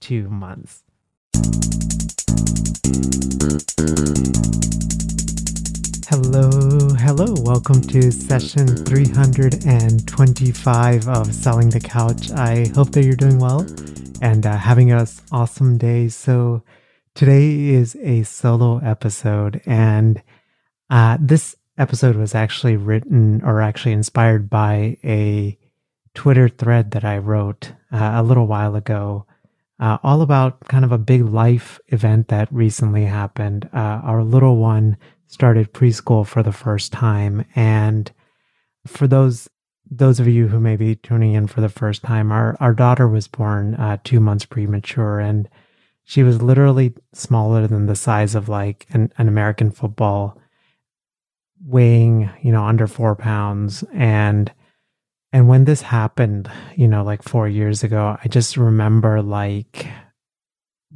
two 0.00 0.28
months. 0.28 0.82
Hello, 6.08 6.50
hello. 6.94 7.34
Welcome 7.38 7.82
to 7.82 8.10
session 8.10 8.66
325 8.66 11.08
of 11.08 11.34
Selling 11.34 11.70
the 11.70 11.80
Couch. 11.80 12.30
I 12.30 12.66
hope 12.74 12.92
that 12.92 13.04
you're 13.04 13.16
doing 13.16 13.38
well 13.38 13.66
and 14.22 14.46
uh, 14.46 14.56
having 14.56 14.92
an 14.92 15.06
awesome 15.32 15.78
day. 15.78 16.08
So, 16.08 16.62
today 17.14 17.70
is 17.70 17.96
a 17.96 18.22
solo 18.22 18.78
episode, 18.78 19.60
and 19.66 20.22
uh, 20.88 21.18
this 21.20 21.56
episode 21.76 22.16
was 22.16 22.34
actually 22.34 22.76
written 22.76 23.42
or 23.44 23.60
actually 23.60 23.92
inspired 23.92 24.48
by 24.48 24.96
a 25.04 25.58
Twitter 26.14 26.48
thread 26.48 26.92
that 26.92 27.04
I 27.04 27.18
wrote 27.18 27.72
uh, 27.92 28.12
a 28.14 28.22
little 28.22 28.46
while 28.46 28.74
ago 28.74 29.25
uh, 29.78 29.98
all 30.02 30.22
about 30.22 30.60
kind 30.68 30.84
of 30.84 30.92
a 30.92 30.98
big 30.98 31.22
life 31.22 31.78
event 31.88 32.28
that 32.28 32.52
recently 32.52 33.04
happened. 33.04 33.68
Uh, 33.72 34.00
our 34.04 34.22
little 34.24 34.56
one 34.56 34.96
started 35.26 35.72
preschool 35.72 36.26
for 36.26 36.42
the 36.42 36.52
first 36.52 36.92
time, 36.92 37.44
and 37.54 38.10
for 38.86 39.06
those 39.06 39.48
those 39.88 40.18
of 40.18 40.26
you 40.26 40.48
who 40.48 40.58
may 40.58 40.76
be 40.76 40.96
tuning 40.96 41.34
in 41.34 41.46
for 41.46 41.60
the 41.60 41.68
first 41.68 42.02
time, 42.02 42.32
our 42.32 42.56
our 42.58 42.72
daughter 42.72 43.06
was 43.06 43.28
born 43.28 43.74
uh, 43.74 43.98
two 44.02 44.20
months 44.20 44.46
premature, 44.46 45.18
and 45.20 45.48
she 46.04 46.22
was 46.22 46.40
literally 46.42 46.94
smaller 47.12 47.66
than 47.66 47.86
the 47.86 47.96
size 47.96 48.34
of 48.34 48.48
like 48.48 48.86
an, 48.90 49.12
an 49.18 49.28
American 49.28 49.70
football, 49.70 50.40
weighing 51.62 52.30
you 52.42 52.50
know 52.50 52.64
under 52.64 52.86
four 52.86 53.14
pounds, 53.14 53.84
and 53.92 54.50
and 55.36 55.48
when 55.48 55.66
this 55.66 55.82
happened, 55.82 56.50
you 56.76 56.88
know, 56.88 57.04
like 57.04 57.22
four 57.22 57.46
years 57.46 57.84
ago, 57.84 58.16
I 58.24 58.26
just 58.26 58.56
remember 58.56 59.20
like 59.20 59.86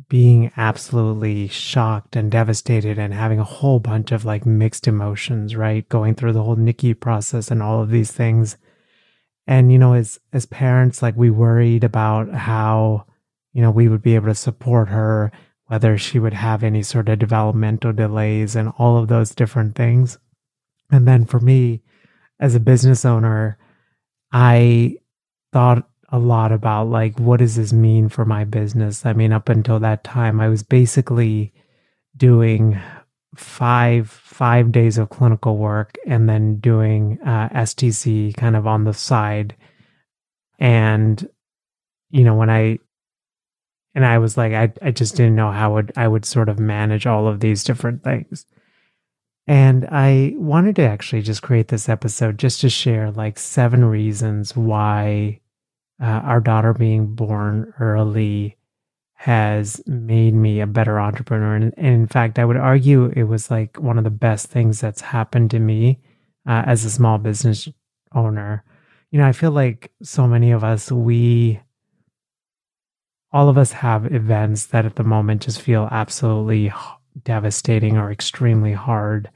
being 0.09 0.51
absolutely 0.57 1.47
shocked 1.49 2.17
and 2.17 2.31
devastated 2.31 2.99
and 2.99 3.13
having 3.13 3.39
a 3.39 3.45
whole 3.45 3.81
bunch 3.81 4.13
of 4.13 4.25
like 4.25 4.47
mixed 4.47 4.89
emotions, 4.89 5.55
right? 5.55 5.87
Going 5.91 6.15
through 6.15 6.33
the 6.33 6.43
whole 6.43 6.57
NICU 6.57 6.99
process 6.99 7.51
and 7.51 7.63
all 7.63 7.83
of 7.83 7.91
these 7.91 8.13
things. 8.13 8.57
And, 9.47 9.71
you 9.71 9.79
know, 9.79 9.93
as, 9.93 10.19
as 10.33 10.47
parents, 10.47 11.03
like 11.03 11.17
we 11.17 11.29
worried 11.29 11.85
about 11.85 12.33
how, 12.33 13.05
you 13.53 13.61
know, 13.61 13.71
we 13.71 13.89
would 13.89 14.01
be 14.01 14.15
able 14.15 14.29
to 14.29 14.35
support 14.35 14.89
her, 14.89 15.31
whether 15.67 15.99
she 15.99 16.19
would 16.19 16.33
have 16.33 16.65
any 16.65 16.83
sort 16.83 17.11
of 17.11 17.19
developmental 17.19 17.93
delays 17.93 18.57
and 18.57 18.73
all 18.79 18.97
of 18.97 19.09
those 19.09 19.35
different 19.35 19.75
things. 19.75 20.17
And 20.91 21.07
then 21.07 21.27
for 21.27 21.41
me, 21.41 21.83
as 22.41 22.55
a 22.55 22.61
business 22.61 23.05
owner, 23.05 23.59
I 24.33 24.97
thought 25.53 25.89
a 26.13 26.19
lot 26.19 26.53
about 26.53 26.89
like 26.89 27.19
what 27.19 27.39
does 27.39 27.57
this 27.57 27.73
mean 27.73 28.09
for 28.09 28.25
my 28.25 28.45
business? 28.45 29.07
I 29.07 29.13
mean, 29.13 29.33
up 29.33 29.49
until 29.49 29.79
that 29.81 30.05
time, 30.05 30.41
I 30.41 30.49
was 30.49 30.63
basically 30.63 31.53
doing 32.17 32.81
five 33.37 34.11
five 34.11 34.73
days 34.73 34.99
of 34.99 35.11
clinical 35.11 35.57
work 35.57 35.97
and 36.07 36.29
then 36.29 36.57
doing 36.57 37.19
uh, 37.25 37.49
STC 37.51 38.37
kind 38.37 38.57
of 38.57 38.67
on 38.67 38.85
the 38.85 38.95
side. 38.95 39.57
And 40.59 41.29
you 42.11 42.25
know, 42.25 42.35
when 42.35 42.51
I 42.51 42.79
and 43.95 44.05
I 44.05 44.19
was 44.19 44.37
like, 44.37 44.53
I 44.53 44.73
I 44.83 44.91
just 44.91 45.17
didn't 45.17 45.37
know 45.37 45.53
how 45.53 45.75
would 45.75 45.93
I 45.97 46.09
would 46.09 46.25
sort 46.25 46.49
of 46.49 46.59
manage 46.59 47.07
all 47.07 47.29
of 47.29 47.41
these 47.41 47.65
different 47.65 48.03
things. 48.03 48.47
And 49.51 49.85
I 49.91 50.35
wanted 50.37 50.77
to 50.77 50.83
actually 50.83 51.23
just 51.23 51.43
create 51.43 51.67
this 51.67 51.89
episode 51.89 52.39
just 52.39 52.61
to 52.61 52.71
share 52.71 53.11
like 53.11 53.37
seven 53.37 53.85
reasons 53.85 54.55
why 54.55 55.41
uh, 56.01 56.05
our 56.05 56.41
daughter 56.41 56.73
being 56.73 57.17
born 57.17 57.75
early 57.81 58.57
has 59.15 59.83
made 59.89 60.35
me 60.35 60.61
a 60.61 60.69
better 60.69 61.01
entrepreneur. 61.01 61.57
And, 61.57 61.75
and, 61.77 61.87
in 61.95 62.07
fact, 62.07 62.39
I 62.39 62.45
would 62.45 62.59
argue 62.59 63.07
it 63.17 63.25
was 63.25 63.51
like 63.51 63.77
one 63.81 63.99
of 63.99 64.05
the 64.05 64.11
best 64.11 64.47
things 64.47 64.81
that's 64.81 65.01
happened 65.01 65.51
to 65.51 65.59
me 65.59 65.99
uh, 66.47 66.63
as 66.65 66.85
a 66.85 66.91
small 66.91 67.19
business 67.19 67.69
owner. 68.15 68.63
You 69.11 69.19
know, 69.19 69.27
I 69.27 69.33
feel 69.33 69.51
like 69.51 69.91
so 70.01 70.29
many 70.29 70.53
of 70.53 70.63
us, 70.63 70.93
we, 70.93 71.59
all 73.33 73.49
of 73.49 73.59
us 73.59 73.73
have 73.73 74.15
events 74.15 74.67
that 74.67 74.87
at 74.87 74.95
the 74.95 75.03
moment 75.03 75.43
just 75.43 75.61
feel 75.61 75.89
absolutely 75.91 76.73
devastating 77.25 77.97
or 77.97 78.13
extremely 78.13 78.75
hard. 78.75 79.29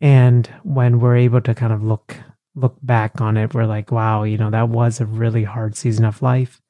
And 0.00 0.46
when 0.62 1.00
we're 1.00 1.16
able 1.16 1.40
to 1.42 1.54
kind 1.54 1.72
of 1.72 1.82
look 1.82 2.16
look 2.54 2.76
back 2.82 3.20
on 3.20 3.36
it, 3.36 3.54
we're 3.54 3.66
like, 3.66 3.92
wow, 3.92 4.24
you 4.24 4.36
know, 4.36 4.50
that 4.50 4.68
was 4.68 5.00
a 5.00 5.06
really 5.06 5.44
hard 5.44 5.76
season 5.76 6.04
of 6.04 6.22
life. 6.22 6.60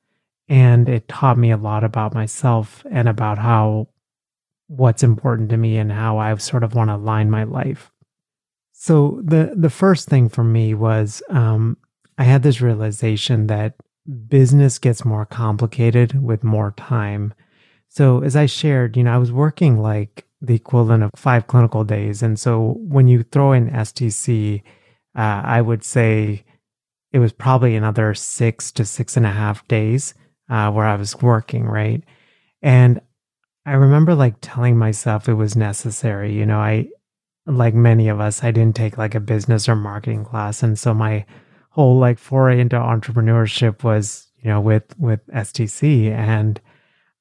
And 0.48 0.88
it 0.88 1.08
taught 1.08 1.38
me 1.38 1.50
a 1.50 1.56
lot 1.56 1.84
about 1.84 2.12
myself 2.12 2.84
and 2.90 3.08
about 3.08 3.38
how 3.38 3.88
what's 4.66 5.02
important 5.02 5.50
to 5.50 5.56
me 5.56 5.78
and 5.78 5.90
how 5.90 6.18
I 6.18 6.34
sort 6.36 6.64
of 6.64 6.74
want 6.74 6.90
to 6.90 6.96
align 6.96 7.30
my 7.30 7.44
life. 7.44 7.92
So 8.72 9.20
the 9.22 9.52
the 9.56 9.70
first 9.70 10.08
thing 10.08 10.28
for 10.28 10.44
me 10.44 10.74
was 10.74 11.22
um, 11.28 11.76
I 12.18 12.24
had 12.24 12.42
this 12.42 12.60
realization 12.60 13.46
that 13.46 13.74
business 14.28 14.78
gets 14.78 15.04
more 15.04 15.26
complicated 15.26 16.22
with 16.22 16.42
more 16.42 16.72
time. 16.76 17.34
So 17.88 18.22
as 18.22 18.36
I 18.36 18.46
shared, 18.46 18.96
you 18.96 19.04
know, 19.04 19.14
I 19.14 19.18
was 19.18 19.32
working 19.32 19.78
like 19.78 20.26
the 20.40 20.54
equivalent 20.54 21.02
of 21.02 21.10
five 21.16 21.46
clinical 21.46 21.84
days. 21.84 22.22
And 22.22 22.38
so 22.38 22.76
when 22.78 23.08
you 23.08 23.22
throw 23.22 23.52
in 23.52 23.70
STC, 23.70 24.62
uh, 25.16 25.42
I 25.44 25.60
would 25.60 25.84
say 25.84 26.44
it 27.12 27.18
was 27.18 27.32
probably 27.32 27.76
another 27.76 28.14
six 28.14 28.72
to 28.72 28.84
six 28.84 29.16
and 29.16 29.26
a 29.26 29.30
half 29.30 29.66
days 29.68 30.14
uh, 30.48 30.70
where 30.70 30.86
I 30.86 30.96
was 30.96 31.20
working, 31.20 31.66
right? 31.66 32.02
And 32.62 33.00
I 33.66 33.72
remember 33.72 34.14
like 34.14 34.36
telling 34.40 34.78
myself 34.78 35.28
it 35.28 35.34
was 35.34 35.56
necessary. 35.56 36.32
You 36.32 36.46
know, 36.46 36.58
I, 36.58 36.88
like 37.46 37.74
many 37.74 38.08
of 38.08 38.20
us, 38.20 38.42
I 38.42 38.50
didn't 38.50 38.76
take 38.76 38.96
like 38.96 39.14
a 39.14 39.20
business 39.20 39.68
or 39.68 39.76
marketing 39.76 40.24
class. 40.24 40.62
And 40.62 40.78
so 40.78 40.94
my 40.94 41.26
whole 41.70 41.98
like 41.98 42.18
foray 42.18 42.60
into 42.60 42.76
entrepreneurship 42.76 43.82
was, 43.82 44.28
you 44.42 44.48
know, 44.48 44.60
with, 44.60 44.98
with 44.98 45.26
STC. 45.28 46.10
And 46.10 46.60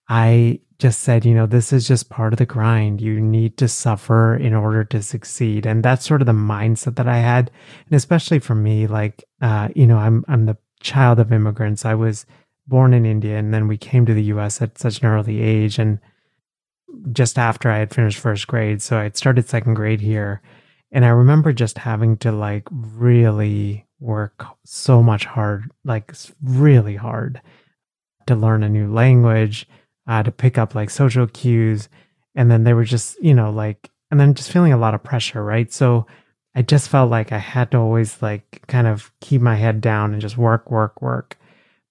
I 0.07 0.62
just 0.80 1.02
said, 1.02 1.26
you 1.26 1.36
know, 1.36 1.46
this 1.46 1.74
is 1.74 1.88
just 1.88 2.10
part 2.10 2.34
of 2.34 2.40
the 2.40 2.46
grind. 2.46 3.02
You 3.02 3.20
need 3.20 3.58
to 3.58 3.68
suffer 3.68 4.36
in 4.36 4.54
order 4.54 4.86
to 4.86 5.04
succeed. 5.04 5.66
And 5.66 5.84
that's 5.84 6.06
sort 6.06 6.22
of 6.22 6.26
the 6.26 6.31
mindset 6.31 6.96
that 6.96 7.08
I 7.08 7.18
had. 7.18 7.52
And 7.86 7.96
especially 7.96 8.40
for 8.40 8.56
me, 8.56 8.88
like, 8.88 9.26
uh, 9.42 9.68
you 9.76 9.86
know, 9.86 9.98
I'm, 9.98 10.24
I'm 10.30 10.46
the 10.46 10.58
child 10.80 11.20
of 11.20 11.34
immigrants. 11.34 11.84
I 11.84 11.96
was 11.96 12.26
born 12.66 12.94
in 12.94 13.06
India 13.06 13.38
and 13.38 13.54
then 13.54 13.68
we 13.68 13.78
came 13.78 14.06
to 14.06 14.14
the 14.14 14.24
US 14.24 14.62
at 14.62 14.78
such 14.78 15.02
an 15.02 15.08
early 15.08 15.42
age. 15.42 15.80
And 15.80 16.00
just 17.12 17.38
after 17.38 17.70
I 17.70 17.80
had 17.80 17.94
finished 17.94 18.20
first 18.20 18.48
grade. 18.48 18.82
So 18.82 18.98
I 18.98 19.04
had 19.04 19.18
started 19.18 19.50
second 19.50 19.74
grade 19.74 20.02
here. 20.02 20.42
And 20.94 21.04
I 21.04 21.10
remember 21.10 21.52
just 21.52 21.78
having 21.78 22.16
to 22.18 22.32
like 22.32 22.68
really 22.72 23.86
work 24.00 24.46
so 24.64 25.04
much 25.04 25.25
hard, 25.25 25.70
like 25.84 26.14
really 26.42 26.96
hard 26.96 27.42
to 28.28 28.36
learn 28.36 28.64
a 28.64 28.70
new 28.70 28.92
language, 28.92 29.68
uh, 30.10 30.24
to 30.24 30.32
pick 30.32 30.58
up 30.58 30.74
like 30.74 30.90
social 30.90 31.28
cues. 31.28 31.88
And 32.36 32.50
then 32.50 32.64
they 32.64 32.74
were 32.74 32.84
just, 32.84 33.22
you 33.24 33.34
know, 33.34 33.52
like, 33.52 33.92
and 34.10 34.20
then 34.20 34.34
just 34.34 34.52
feeling 34.52 34.74
a 34.74 34.78
lot 34.78 34.96
of 34.96 35.04
pressure, 35.04 35.44
right? 35.44 35.72
So 35.72 36.08
I 36.56 36.64
just 36.64 36.90
felt 36.90 37.12
like 37.12 37.32
I 37.32 37.38
had 37.38 37.72
to 37.72 37.78
always 37.78 38.20
like 38.22 38.64
kind 38.68 38.88
of 38.88 39.14
keep 39.22 39.40
my 39.40 39.56
head 39.56 39.82
down 39.82 40.12
and 40.12 40.22
just 40.22 40.36
work, 40.36 40.72
work, 40.72 41.00
work. 41.00 41.38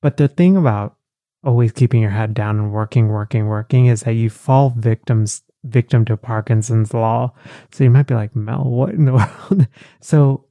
But 0.03 0.17
the 0.17 0.26
thing 0.26 0.56
about 0.56 0.97
always 1.44 1.70
keeping 1.70 2.03
your 2.03 2.11
head 2.11 2.35
down 2.35 2.59
and 2.59 2.73
working, 2.73 3.09
working, 3.09 3.47
working 3.47 3.87
is 3.87 4.03
that 4.03 4.15
you 4.15 4.31
fall 4.31 4.70
victims 4.76 5.43
victim 5.65 6.05
to 6.05 6.17
Parkinson's 6.17 6.94
law. 6.94 7.32
So 7.70 7.85
you 7.85 7.91
might 7.91 8.06
be 8.06 8.15
like, 8.15 8.35
Mel, 8.35 8.65
what 8.65 8.91
in 8.91 9.05
the 9.05 9.12
world? 9.50 9.67
so 10.00 10.44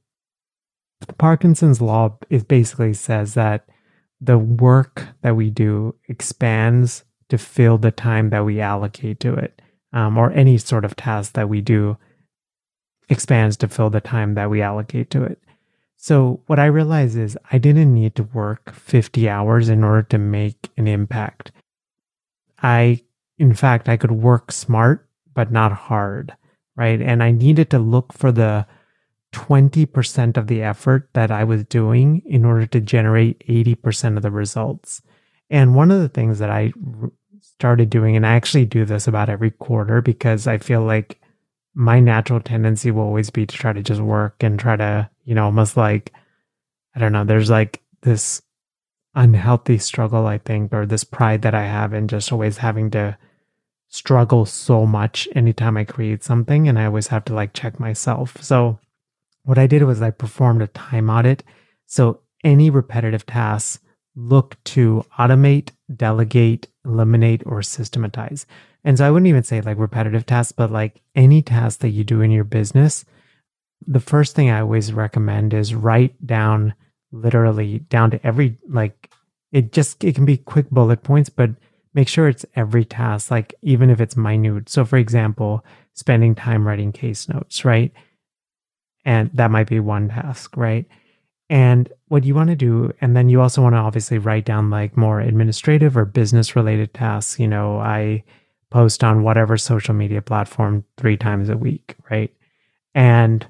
Parkinson's 1.18 1.82
law 1.82 2.16
is 2.30 2.44
basically 2.44 2.94
says 2.94 3.34
that 3.34 3.68
the 4.20 4.38
work 4.38 5.06
that 5.22 5.36
we 5.36 5.50
do 5.50 5.94
expands 6.08 7.04
to 7.28 7.38
fill 7.38 7.78
the 7.78 7.90
time 7.90 8.30
that 8.30 8.44
we 8.44 8.60
allocate 8.60 9.20
to 9.20 9.34
it, 9.34 9.60
um, 9.92 10.16
or 10.16 10.32
any 10.32 10.58
sort 10.58 10.84
of 10.84 10.96
task 10.96 11.34
that 11.34 11.48
we 11.48 11.60
do 11.60 11.96
expands 13.08 13.56
to 13.56 13.68
fill 13.68 13.90
the 13.90 14.00
time 14.00 14.34
that 14.34 14.50
we 14.50 14.62
allocate 14.62 15.10
to 15.10 15.22
it. 15.22 15.42
So 15.96 16.42
what 16.46 16.58
I 16.58 16.66
realized 16.66 17.16
is 17.16 17.36
I 17.50 17.58
didn't 17.58 17.92
need 17.92 18.14
to 18.16 18.22
work 18.22 18.72
50 18.72 19.28
hours 19.28 19.68
in 19.68 19.82
order 19.82 20.02
to 20.04 20.18
make 20.18 20.70
an 20.76 20.86
impact. 20.86 21.50
I, 22.62 23.02
in 23.36 23.52
fact, 23.54 23.88
I 23.88 23.96
could 23.96 24.12
work 24.12 24.52
smart, 24.52 25.08
but 25.34 25.50
not 25.50 25.72
hard, 25.72 26.36
right? 26.76 27.00
And 27.00 27.22
I 27.22 27.32
needed 27.32 27.70
to 27.70 27.78
look 27.78 28.12
for 28.12 28.30
the 28.30 28.66
20% 29.32 30.36
of 30.36 30.46
the 30.46 30.62
effort 30.62 31.08
that 31.14 31.30
I 31.30 31.44
was 31.44 31.64
doing 31.64 32.22
in 32.24 32.44
order 32.44 32.66
to 32.66 32.80
generate 32.80 33.46
80% 33.46 34.16
of 34.16 34.22
the 34.22 34.30
results. 34.30 35.02
And 35.50 35.74
one 35.74 35.90
of 35.90 36.00
the 36.00 36.08
things 36.08 36.38
that 36.38 36.50
I 36.50 36.72
started 37.58 37.90
doing, 37.90 38.14
and 38.14 38.24
I 38.24 38.34
actually 38.34 38.66
do 38.66 38.84
this 38.84 39.08
about 39.08 39.28
every 39.28 39.50
quarter 39.50 40.00
because 40.00 40.46
I 40.46 40.58
feel 40.58 40.82
like 40.82 41.18
my 41.74 41.98
natural 41.98 42.40
tendency 42.40 42.92
will 42.92 43.02
always 43.02 43.30
be 43.30 43.46
to 43.46 43.56
try 43.56 43.72
to 43.72 43.82
just 43.82 44.00
work 44.00 44.44
and 44.44 44.60
try 44.60 44.76
to, 44.76 45.10
you 45.24 45.34
know, 45.34 45.46
almost 45.46 45.76
like, 45.76 46.12
I 46.94 47.00
don't 47.00 47.10
know, 47.12 47.24
there's 47.24 47.50
like 47.50 47.82
this 48.02 48.42
unhealthy 49.16 49.78
struggle, 49.78 50.28
I 50.28 50.38
think, 50.38 50.72
or 50.72 50.86
this 50.86 51.02
pride 51.02 51.42
that 51.42 51.54
I 51.54 51.64
have 51.64 51.92
in 51.92 52.06
just 52.06 52.32
always 52.32 52.58
having 52.58 52.92
to 52.92 53.18
struggle 53.88 54.46
so 54.46 54.86
much 54.86 55.28
anytime 55.34 55.76
I 55.76 55.84
create 55.84 56.22
something. 56.22 56.68
And 56.68 56.78
I 56.78 56.84
always 56.84 57.08
have 57.08 57.24
to 57.24 57.34
like 57.34 57.54
check 57.54 57.80
myself. 57.80 58.40
So 58.40 58.78
what 59.42 59.58
I 59.58 59.66
did 59.66 59.82
was 59.82 60.00
I 60.00 60.10
performed 60.10 60.62
a 60.62 60.68
time 60.68 61.10
audit. 61.10 61.42
So 61.86 62.20
any 62.44 62.70
repetitive 62.70 63.26
tasks 63.26 63.80
look 64.18 64.62
to 64.64 65.04
automate, 65.16 65.70
delegate, 65.94 66.66
eliminate, 66.84 67.42
or 67.46 67.62
systematize. 67.62 68.46
And 68.82 68.98
so 68.98 69.06
I 69.06 69.10
wouldn't 69.10 69.28
even 69.28 69.44
say 69.44 69.60
like 69.60 69.78
repetitive 69.78 70.26
tasks, 70.26 70.52
but 70.52 70.72
like 70.72 71.00
any 71.14 71.40
task 71.40 71.80
that 71.80 71.90
you 71.90 72.02
do 72.02 72.20
in 72.20 72.32
your 72.32 72.44
business, 72.44 73.04
the 73.86 74.00
first 74.00 74.34
thing 74.34 74.50
I 74.50 74.60
always 74.60 74.92
recommend 74.92 75.54
is 75.54 75.74
write 75.74 76.26
down 76.26 76.74
literally 77.12 77.78
down 77.78 78.10
to 78.10 78.26
every 78.26 78.58
like 78.68 79.08
it 79.52 79.72
just 79.72 80.02
it 80.04 80.14
can 80.14 80.24
be 80.24 80.36
quick 80.36 80.68
bullet 80.70 81.02
points, 81.02 81.30
but 81.30 81.50
make 81.94 82.08
sure 82.08 82.28
it's 82.28 82.44
every 82.56 82.84
task, 82.84 83.30
like 83.30 83.54
even 83.62 83.88
if 83.88 84.00
it's 84.00 84.16
minute. 84.16 84.68
So 84.68 84.84
for 84.84 84.96
example, 84.96 85.64
spending 85.94 86.34
time 86.34 86.66
writing 86.66 86.92
case 86.92 87.28
notes, 87.28 87.64
right? 87.64 87.92
And 89.04 89.30
that 89.34 89.50
might 89.50 89.68
be 89.68 89.80
one 89.80 90.08
task, 90.08 90.56
right? 90.56 90.86
And 91.50 91.90
what 92.08 92.24
you 92.24 92.34
want 92.34 92.50
to 92.50 92.56
do, 92.56 92.92
and 93.00 93.16
then 93.16 93.28
you 93.28 93.40
also 93.40 93.62
want 93.62 93.74
to 93.74 93.78
obviously 93.78 94.18
write 94.18 94.44
down 94.44 94.70
like 94.70 94.96
more 94.96 95.20
administrative 95.20 95.96
or 95.96 96.04
business 96.04 96.54
related 96.54 96.92
tasks. 96.92 97.40
You 97.40 97.48
know, 97.48 97.78
I 97.78 98.24
post 98.70 99.02
on 99.02 99.22
whatever 99.22 99.56
social 99.56 99.94
media 99.94 100.20
platform 100.20 100.84
three 100.98 101.16
times 101.16 101.48
a 101.48 101.56
week, 101.56 101.96
right? 102.10 102.32
And 102.94 103.46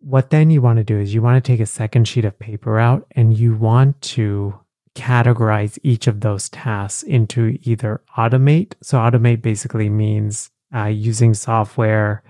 what 0.00 0.30
then 0.30 0.50
you 0.50 0.62
want 0.62 0.78
to 0.78 0.84
do 0.84 0.98
is 0.98 1.14
you 1.14 1.22
want 1.22 1.42
to 1.42 1.52
take 1.52 1.60
a 1.60 1.66
second 1.66 2.08
sheet 2.08 2.24
of 2.24 2.38
paper 2.38 2.78
out 2.78 3.06
and 3.12 3.36
you 3.36 3.54
want 3.54 4.00
to 4.00 4.58
categorize 4.94 5.78
each 5.82 6.06
of 6.06 6.20
those 6.20 6.48
tasks 6.48 7.02
into 7.02 7.58
either 7.62 8.02
automate. 8.16 8.74
So, 8.82 8.98
automate 8.98 9.42
basically 9.42 9.88
means 9.88 10.50
uh, 10.74 10.86
using 10.86 11.34
software 11.34 12.22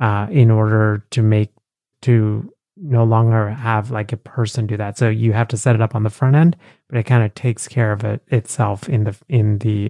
uh, 0.00 0.26
in 0.30 0.50
order 0.50 1.06
to 1.10 1.22
make 1.22 1.52
to 2.02 2.52
no 2.80 3.04
longer 3.04 3.50
have 3.50 3.90
like 3.90 4.12
a 4.12 4.16
person 4.16 4.66
do 4.66 4.76
that. 4.76 4.98
So 4.98 5.08
you 5.08 5.32
have 5.32 5.48
to 5.48 5.56
set 5.56 5.74
it 5.74 5.80
up 5.80 5.94
on 5.94 6.02
the 6.02 6.10
front 6.10 6.36
end, 6.36 6.56
but 6.88 6.98
it 6.98 7.04
kind 7.04 7.24
of 7.24 7.34
takes 7.34 7.68
care 7.68 7.92
of 7.92 8.04
it 8.04 8.22
itself 8.28 8.88
in 8.88 9.04
the 9.04 9.16
in 9.28 9.58
the 9.58 9.88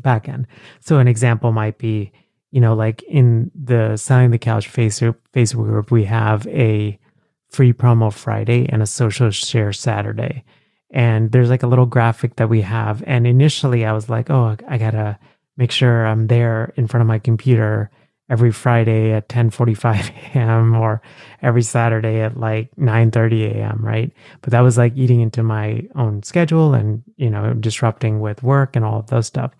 back 0.00 0.28
end. 0.28 0.46
So 0.80 0.98
an 0.98 1.08
example 1.08 1.52
might 1.52 1.78
be, 1.78 2.12
you 2.50 2.60
know, 2.60 2.74
like 2.74 3.02
in 3.04 3.50
the 3.54 3.96
selling 3.96 4.30
the 4.30 4.38
couch 4.38 4.72
Facebook 4.72 5.16
Facebook 5.32 5.66
group, 5.66 5.90
we 5.90 6.04
have 6.04 6.46
a 6.48 6.98
free 7.50 7.72
promo 7.72 8.12
Friday 8.12 8.68
and 8.68 8.82
a 8.82 8.86
social 8.86 9.30
share 9.30 9.72
Saturday. 9.72 10.44
And 10.90 11.32
there's 11.32 11.50
like 11.50 11.62
a 11.62 11.68
little 11.68 11.86
graphic 11.86 12.36
that 12.36 12.48
we 12.48 12.62
have. 12.62 13.02
And 13.06 13.26
initially 13.26 13.84
I 13.84 13.92
was 13.92 14.08
like, 14.08 14.30
oh, 14.30 14.56
I 14.68 14.78
gotta 14.78 15.18
make 15.56 15.70
sure 15.70 16.06
I'm 16.06 16.26
there 16.26 16.72
in 16.76 16.86
front 16.86 17.02
of 17.02 17.08
my 17.08 17.18
computer 17.18 17.90
every 18.30 18.52
Friday 18.52 19.12
at 19.12 19.28
10:45 19.28 20.10
a.m. 20.34 20.74
or 20.74 21.02
every 21.42 21.62
Saturday 21.62 22.20
at 22.20 22.38
like 22.38 22.70
9:30 22.76 23.54
a.m., 23.54 23.80
right? 23.84 24.12
But 24.40 24.50
that 24.50 24.60
was 24.60 24.78
like 24.78 24.96
eating 24.96 25.20
into 25.20 25.42
my 25.42 25.82
own 25.94 26.22
schedule 26.22 26.74
and, 26.74 27.02
you 27.16 27.30
know, 27.30 27.52
disrupting 27.54 28.20
with 28.20 28.42
work 28.42 28.76
and 28.76 28.84
all 28.84 28.98
of 29.00 29.06
those 29.08 29.26
stuff. 29.26 29.52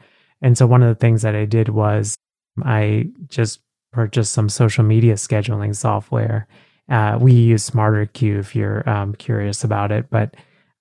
And 0.43 0.57
so 0.59 0.67
one 0.67 0.83
of 0.83 0.89
the 0.89 1.01
things 1.01 1.23
that 1.23 1.35
I 1.35 1.45
did 1.45 1.69
was 1.69 2.17
I 2.63 3.09
just 3.29 3.61
purchased 3.93 4.33
some 4.33 4.49
social 4.49 4.85
media 4.85 5.15
scheduling 5.15 5.75
software. 5.75 6.47
Uh, 6.89 7.17
we 7.21 7.33
use 7.33 7.71
SmarterQueue 7.71 8.41
if 8.41 8.55
you're 8.55 8.89
um, 8.89 9.15
curious 9.15 9.65
about 9.65 9.91
it, 9.91 10.11
but 10.11 10.35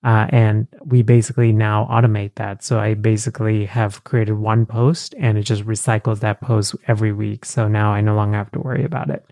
uh, 0.04 0.26
and 0.28 0.68
we 0.84 1.02
basically 1.02 1.50
now 1.50 1.88
automate 1.90 2.34
that. 2.34 2.62
So 2.62 2.78
I 2.78 2.92
basically 2.92 3.64
have 3.64 4.04
created 4.04 4.34
one 4.34 4.66
post 4.66 5.14
and 5.18 5.38
it 5.38 5.44
just 5.44 5.64
recycles 5.64 6.20
that 6.20 6.42
post 6.42 6.76
every 6.86 7.12
week. 7.12 7.46
So 7.46 7.68
now 7.68 7.92
I 7.92 8.02
no 8.02 8.14
longer 8.14 8.36
have 8.36 8.52
to 8.52 8.60
worry 8.60 8.84
about 8.84 9.08
it. 9.08 9.24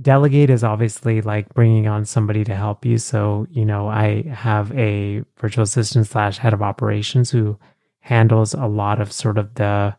Delegate 0.00 0.50
is 0.50 0.62
obviously 0.62 1.20
like 1.20 1.52
bringing 1.52 1.88
on 1.88 2.04
somebody 2.04 2.44
to 2.44 2.54
help 2.54 2.84
you. 2.84 2.98
So, 2.98 3.48
you 3.50 3.64
know, 3.64 3.88
I 3.88 4.22
have 4.28 4.70
a 4.78 5.24
virtual 5.40 5.64
assistant 5.64 6.06
slash 6.06 6.38
head 6.38 6.52
of 6.52 6.62
operations 6.62 7.32
who 7.32 7.58
handles 7.98 8.54
a 8.54 8.66
lot 8.66 9.00
of 9.00 9.12
sort 9.12 9.36
of 9.36 9.54
the 9.54 9.96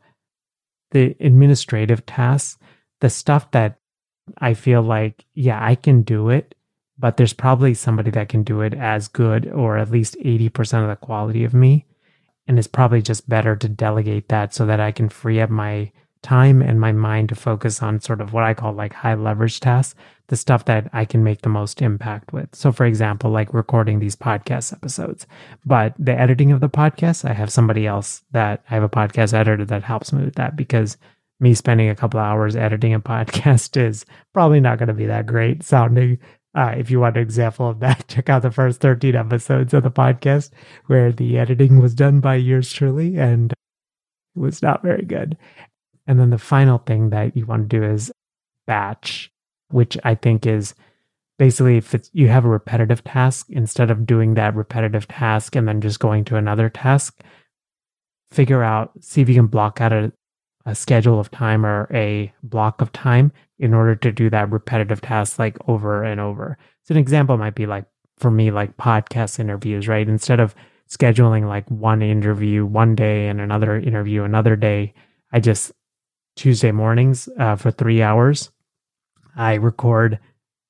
the 0.91 1.15
administrative 1.19 2.05
tasks, 2.05 2.57
the 3.01 3.09
stuff 3.09 3.51
that 3.51 3.77
I 4.39 4.53
feel 4.53 4.81
like, 4.81 5.25
yeah, 5.35 5.63
I 5.63 5.75
can 5.75 6.01
do 6.01 6.29
it 6.29 6.55
but 6.99 7.15
there's 7.15 7.33
probably 7.33 7.73
somebody 7.73 8.11
that 8.11 8.29
can 8.29 8.43
do 8.43 8.61
it 8.61 8.73
as 8.73 9.07
good 9.07 9.47
or 9.47 9.77
at 9.77 9.89
least 9.89 10.17
80% 10.19 10.83
of 10.83 10.89
the 10.89 10.97
quality 10.97 11.45
of 11.45 11.53
me. 11.53 11.85
And 12.45 12.59
it's 12.59 12.67
probably 12.67 13.01
just 13.01 13.29
better 13.29 13.55
to 13.55 13.69
delegate 13.69 14.27
that 14.29 14.53
so 14.53 14.65
that 14.65 14.79
I 14.79 14.91
can 14.91 15.07
free 15.07 15.39
up 15.39 15.49
my 15.49 15.91
time 16.21 16.61
and 16.61 16.81
my 16.81 16.91
mind 16.91 17.29
to 17.29 17.35
focus 17.35 17.81
on 17.81 18.01
sort 18.01 18.19
of 18.19 18.33
what 18.33 18.43
I 18.43 18.53
call 18.53 18.73
like 18.73 18.91
high 18.91 19.13
leverage 19.13 19.61
tasks, 19.61 19.95
the 20.27 20.35
stuff 20.35 20.65
that 20.65 20.89
I 20.91 21.05
can 21.05 21.23
make 21.23 21.41
the 21.41 21.49
most 21.49 21.81
impact 21.81 22.33
with. 22.33 22.53
So, 22.53 22.73
for 22.73 22.85
example, 22.85 23.31
like 23.31 23.53
recording 23.53 23.99
these 23.99 24.17
podcast 24.17 24.73
episodes, 24.73 25.25
but 25.65 25.93
the 25.97 26.19
editing 26.19 26.51
of 26.51 26.59
the 26.59 26.69
podcast, 26.69 27.27
I 27.27 27.33
have 27.33 27.51
somebody 27.51 27.87
else 27.87 28.23
that 28.31 28.63
I 28.69 28.73
have 28.73 28.83
a 28.83 28.89
podcast 28.89 29.33
editor 29.33 29.63
that 29.65 29.83
helps 29.83 30.11
me 30.11 30.25
with 30.25 30.35
that 30.35 30.57
because 30.57 30.97
me 31.39 31.53
spending 31.53 31.87
a 31.87 31.95
couple 31.95 32.19
hours 32.19 32.55
editing 32.57 32.93
a 32.93 32.99
podcast 32.99 33.77
is 33.77 34.05
probably 34.33 34.59
not 34.59 34.77
going 34.77 34.87
to 34.87 34.93
be 34.93 35.05
that 35.05 35.25
great 35.25 35.63
sounding 35.63 36.19
uh, 36.59 36.75
if 36.77 36.91
you 36.91 36.99
want 36.99 37.15
an 37.15 37.23
example 37.23 37.69
of 37.69 37.79
that, 37.79 38.05
check 38.09 38.27
out 38.27 38.41
the 38.41 38.51
first 38.51 38.81
13 38.81 39.15
episodes 39.15 39.73
of 39.73 39.83
the 39.83 39.91
podcast 39.91 40.51
where 40.87 41.11
the 41.11 41.37
editing 41.37 41.79
was 41.79 41.95
done 41.95 42.19
by 42.19 42.35
yours 42.35 42.73
truly 42.73 43.17
and 43.17 43.53
it 43.53 44.39
was 44.39 44.61
not 44.61 44.83
very 44.83 45.05
good. 45.05 45.37
And 46.05 46.19
then 46.19 46.31
the 46.31 46.37
final 46.37 46.79
thing 46.79 47.11
that 47.11 47.37
you 47.37 47.45
want 47.45 47.69
to 47.69 47.79
do 47.79 47.85
is 47.85 48.11
batch, 48.67 49.31
which 49.69 49.97
I 50.03 50.15
think 50.15 50.45
is 50.45 50.75
basically 51.37 51.77
if 51.77 51.95
you 52.11 52.27
have 52.27 52.43
a 52.43 52.49
repetitive 52.49 53.05
task, 53.05 53.47
instead 53.49 53.89
of 53.89 54.05
doing 54.05 54.33
that 54.33 54.53
repetitive 54.53 55.07
task 55.07 55.55
and 55.55 55.65
then 55.65 55.79
just 55.79 56.01
going 56.01 56.25
to 56.25 56.35
another 56.35 56.67
task, 56.67 57.21
figure 58.31 58.63
out, 58.63 58.91
see 58.99 59.21
if 59.21 59.29
you 59.29 59.35
can 59.35 59.47
block 59.47 59.79
out 59.79 59.93
a, 59.93 60.11
a 60.65 60.75
schedule 60.75 61.21
of 61.21 61.31
time 61.31 61.65
or 61.65 61.87
a 61.93 62.33
block 62.43 62.81
of 62.81 62.91
time 62.91 63.31
in 63.59 63.73
order 63.73 63.95
to 63.95 64.11
do 64.11 64.29
that 64.29 64.51
repetitive 64.51 65.01
task 65.01 65.37
like 65.37 65.57
over 65.67 66.03
and 66.03 66.19
over. 66.19 66.57
So 66.83 66.93
an 66.93 66.97
example 66.97 67.37
might 67.37 67.55
be 67.55 67.65
like 67.65 67.85
for 68.17 68.31
me, 68.31 68.51
like 68.51 68.77
podcast 68.77 69.39
interviews, 69.39 69.87
right? 69.87 70.07
Instead 70.07 70.39
of 70.39 70.55
scheduling 70.89 71.47
like 71.47 71.69
one 71.69 72.01
interview 72.01 72.65
one 72.65 72.95
day 72.95 73.27
and 73.27 73.39
another 73.39 73.77
interview 73.77 74.23
another 74.23 74.55
day, 74.55 74.93
I 75.31 75.39
just 75.39 75.71
Tuesday 76.35 76.71
mornings 76.71 77.29
uh, 77.37 77.55
for 77.55 77.71
three 77.71 78.01
hours. 78.01 78.51
I 79.35 79.55
record 79.55 80.19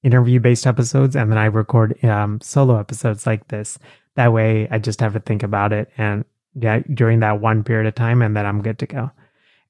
interview 0.03 0.39
based 0.39 0.65
episodes 0.65 1.15
and 1.15 1.31
then 1.31 1.37
I 1.37 1.45
record 1.45 2.03
um, 2.03 2.39
solo 2.41 2.79
episodes 2.79 3.25
like 3.25 3.47
this. 3.47 3.77
That 4.15 4.33
way 4.33 4.67
I 4.69 4.79
just 4.79 4.99
have 5.01 5.13
to 5.13 5.19
think 5.19 5.43
about 5.43 5.73
it 5.73 5.89
and 5.97 6.25
yeah, 6.55 6.79
during 6.93 7.19
that 7.19 7.41
one 7.41 7.63
period 7.63 7.87
of 7.87 7.95
time 7.95 8.21
and 8.21 8.35
then 8.35 8.45
I'm 8.45 8.61
good 8.61 8.79
to 8.79 8.87
go. 8.87 9.11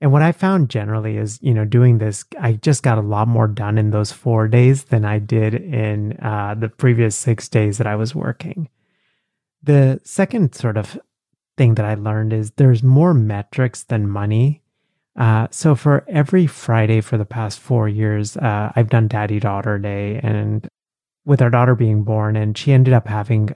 And 0.02 0.12
what 0.14 0.22
I 0.22 0.32
found 0.32 0.70
generally 0.70 1.18
is, 1.18 1.40
you 1.42 1.54
know, 1.54 1.66
doing 1.66 1.98
this, 1.98 2.24
I 2.40 2.54
just 2.54 2.84
got 2.84 2.98
a 2.98 3.02
lot 3.02 3.28
more 3.28 3.48
done 3.48 3.78
in 3.78 3.92
those 3.92 4.12
four 4.12 4.48
days 4.48 4.86
than 4.86 5.04
I 5.04 5.20
did 5.20 5.54
in 5.54 6.18
uh, 6.22 6.56
the 6.58 6.70
previous 6.70 7.16
six 7.16 7.50
days 7.50 7.78
that 7.78 7.88
I 7.88 7.96
was 7.96 8.16
working. 8.16 8.70
The 9.62 10.00
second 10.06 10.56
sort 10.56 10.78
of 10.78 10.98
thing 11.58 11.76
that 11.76 11.86
I 11.86 11.96
learned 11.96 12.32
is 12.32 12.52
there's 12.52 12.82
more 12.82 13.14
metrics 13.14 13.84
than 13.84 14.10
money. 14.10 14.62
Uh, 15.18 15.48
so 15.52 15.76
for 15.76 16.06
every 16.08 16.48
Friday 16.48 17.02
for 17.02 17.18
the 17.18 17.26
past 17.26 17.60
four 17.60 17.90
years, 17.90 18.38
uh, 18.38 18.72
I've 18.74 18.90
done 18.90 19.10
Daddy 19.10 19.42
Daughter 19.42 19.78
Day, 19.78 20.22
and 20.24 20.66
with 21.26 21.42
our 21.42 21.50
daughter 21.50 21.76
being 21.76 22.04
born, 22.04 22.38
and 22.38 22.58
she 22.58 22.72
ended 22.72 22.94
up 22.94 23.08
having 23.08 23.50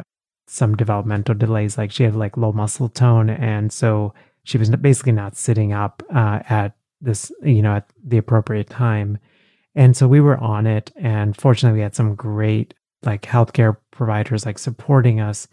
some 0.46 0.76
developmental 0.76 1.36
delays, 1.36 1.78
like 1.78 1.92
she 1.92 2.04
had 2.04 2.16
like 2.16 2.36
low 2.36 2.52
muscle 2.52 2.90
tone, 2.90 3.30
and 3.30 3.72
so 3.72 4.14
she 4.44 4.58
was 4.58 4.70
basically 4.70 5.12
not 5.12 5.36
sitting 5.36 5.74
up 5.74 6.04
uh, 6.14 6.40
at 6.50 6.76
this, 7.02 7.32
you 7.42 7.62
know, 7.62 7.76
at 7.76 7.90
the 8.04 8.18
appropriate 8.18 8.70
time. 8.70 9.18
And 9.76 9.96
so 9.98 10.08
we 10.08 10.22
were 10.22 10.38
on 10.38 10.68
it. 10.68 10.92
And 10.96 11.36
fortunately, 11.36 11.80
we 11.80 11.84
had 11.84 11.96
some 11.96 12.16
great 12.16 12.74
like 13.04 13.24
healthcare 13.24 13.78
providers 13.92 14.46
like 14.46 14.60
supporting 14.60 15.20
us. 15.20 15.48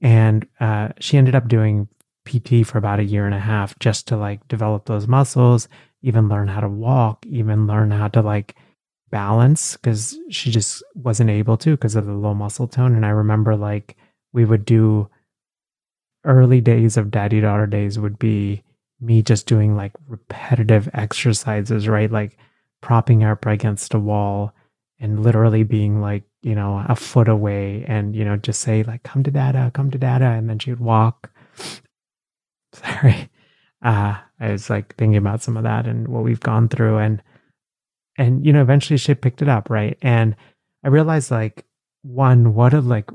And 0.00 0.46
uh, 0.60 0.88
she 1.00 1.16
ended 1.16 1.34
up 1.34 1.48
doing 1.48 1.88
PT 2.24 2.66
for 2.66 2.78
about 2.78 3.00
a 3.00 3.04
year 3.04 3.26
and 3.26 3.34
a 3.34 3.40
half 3.40 3.78
just 3.78 4.08
to 4.08 4.16
like 4.16 4.46
develop 4.48 4.86
those 4.86 5.06
muscles, 5.06 5.68
even 6.02 6.28
learn 6.28 6.48
how 6.48 6.60
to 6.60 6.68
walk, 6.68 7.24
even 7.26 7.66
learn 7.66 7.90
how 7.90 8.08
to 8.08 8.22
like 8.22 8.54
balance 9.10 9.76
because 9.76 10.18
she 10.30 10.50
just 10.50 10.82
wasn't 10.94 11.30
able 11.30 11.56
to 11.56 11.72
because 11.72 11.94
of 11.94 12.06
the 12.06 12.12
low 12.12 12.34
muscle 12.34 12.66
tone. 12.66 12.94
And 12.94 13.06
I 13.06 13.10
remember 13.10 13.56
like 13.56 13.96
we 14.32 14.44
would 14.44 14.64
do 14.64 15.08
early 16.24 16.60
days 16.60 16.96
of 16.96 17.10
daddy 17.10 17.40
daughter 17.40 17.66
days 17.66 17.98
would 17.98 18.18
be 18.18 18.62
me 19.00 19.22
just 19.22 19.46
doing 19.46 19.76
like 19.76 19.92
repetitive 20.08 20.88
exercises, 20.94 21.88
right? 21.88 22.10
Like 22.10 22.36
propping 22.80 23.24
up 23.24 23.46
against 23.46 23.94
a 23.94 23.98
wall 23.98 24.52
and 24.98 25.22
literally 25.22 25.62
being 25.62 26.00
like, 26.00 26.24
you 26.42 26.54
know, 26.54 26.84
a 26.88 26.96
foot 26.96 27.28
away 27.28 27.84
and, 27.86 28.14
you 28.14 28.24
know, 28.24 28.36
just 28.36 28.60
say 28.60 28.82
like, 28.82 29.02
come 29.02 29.22
to 29.22 29.30
dada, 29.30 29.70
come 29.74 29.90
to 29.90 29.98
dada. 29.98 30.26
And 30.26 30.48
then 30.48 30.58
she 30.58 30.70
would 30.70 30.80
walk. 30.80 31.30
Sorry. 32.72 33.28
Uh, 33.82 34.16
I 34.40 34.52
was 34.52 34.70
like 34.70 34.96
thinking 34.96 35.16
about 35.16 35.42
some 35.42 35.56
of 35.56 35.64
that 35.64 35.86
and 35.86 36.08
what 36.08 36.24
we've 36.24 36.40
gone 36.40 36.68
through 36.68 36.98
and, 36.98 37.22
and, 38.16 38.46
you 38.46 38.52
know, 38.52 38.62
eventually 38.62 38.96
she 38.96 39.14
picked 39.14 39.42
it 39.42 39.48
up. 39.48 39.68
Right. 39.68 39.98
And 40.00 40.36
I 40.84 40.88
realized 40.88 41.30
like, 41.30 41.64
one, 42.02 42.54
what 42.54 42.74
a 42.74 42.80
like, 42.80 43.10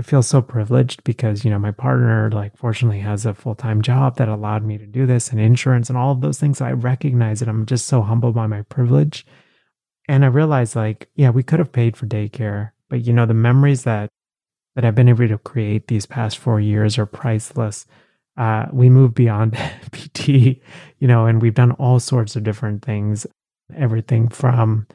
I 0.00 0.02
feel 0.02 0.22
so 0.22 0.40
privileged 0.40 1.04
because, 1.04 1.44
you 1.44 1.50
know, 1.50 1.58
my 1.58 1.72
partner, 1.72 2.30
like, 2.32 2.56
fortunately 2.56 3.00
has 3.00 3.26
a 3.26 3.34
full 3.34 3.54
time 3.54 3.82
job 3.82 4.16
that 4.16 4.30
allowed 4.30 4.64
me 4.64 4.78
to 4.78 4.86
do 4.86 5.04
this 5.04 5.28
and 5.28 5.38
insurance 5.38 5.90
and 5.90 5.98
all 5.98 6.10
of 6.10 6.22
those 6.22 6.40
things. 6.40 6.62
I 6.62 6.72
recognize 6.72 7.42
it. 7.42 7.48
I'm 7.48 7.66
just 7.66 7.84
so 7.84 8.00
humbled 8.00 8.34
by 8.34 8.46
my 8.46 8.62
privilege. 8.62 9.26
And 10.08 10.24
I 10.24 10.28
realized, 10.28 10.74
like, 10.74 11.10
yeah, 11.16 11.28
we 11.28 11.42
could 11.42 11.58
have 11.58 11.70
paid 11.70 11.98
for 11.98 12.06
daycare, 12.06 12.70
but, 12.88 13.02
you 13.04 13.12
know, 13.12 13.26
the 13.26 13.34
memories 13.34 13.84
that, 13.84 14.08
that 14.74 14.86
I've 14.86 14.94
been 14.94 15.10
able 15.10 15.28
to 15.28 15.36
create 15.36 15.88
these 15.88 16.06
past 16.06 16.38
four 16.38 16.60
years 16.60 16.96
are 16.96 17.04
priceless. 17.04 17.84
Uh, 18.38 18.68
we 18.72 18.88
moved 18.88 19.12
beyond 19.12 19.52
PT, 19.92 20.28
you 20.28 21.08
know, 21.08 21.26
and 21.26 21.42
we've 21.42 21.52
done 21.52 21.72
all 21.72 22.00
sorts 22.00 22.36
of 22.36 22.42
different 22.42 22.82
things, 22.82 23.26
everything 23.76 24.28
from, 24.28 24.86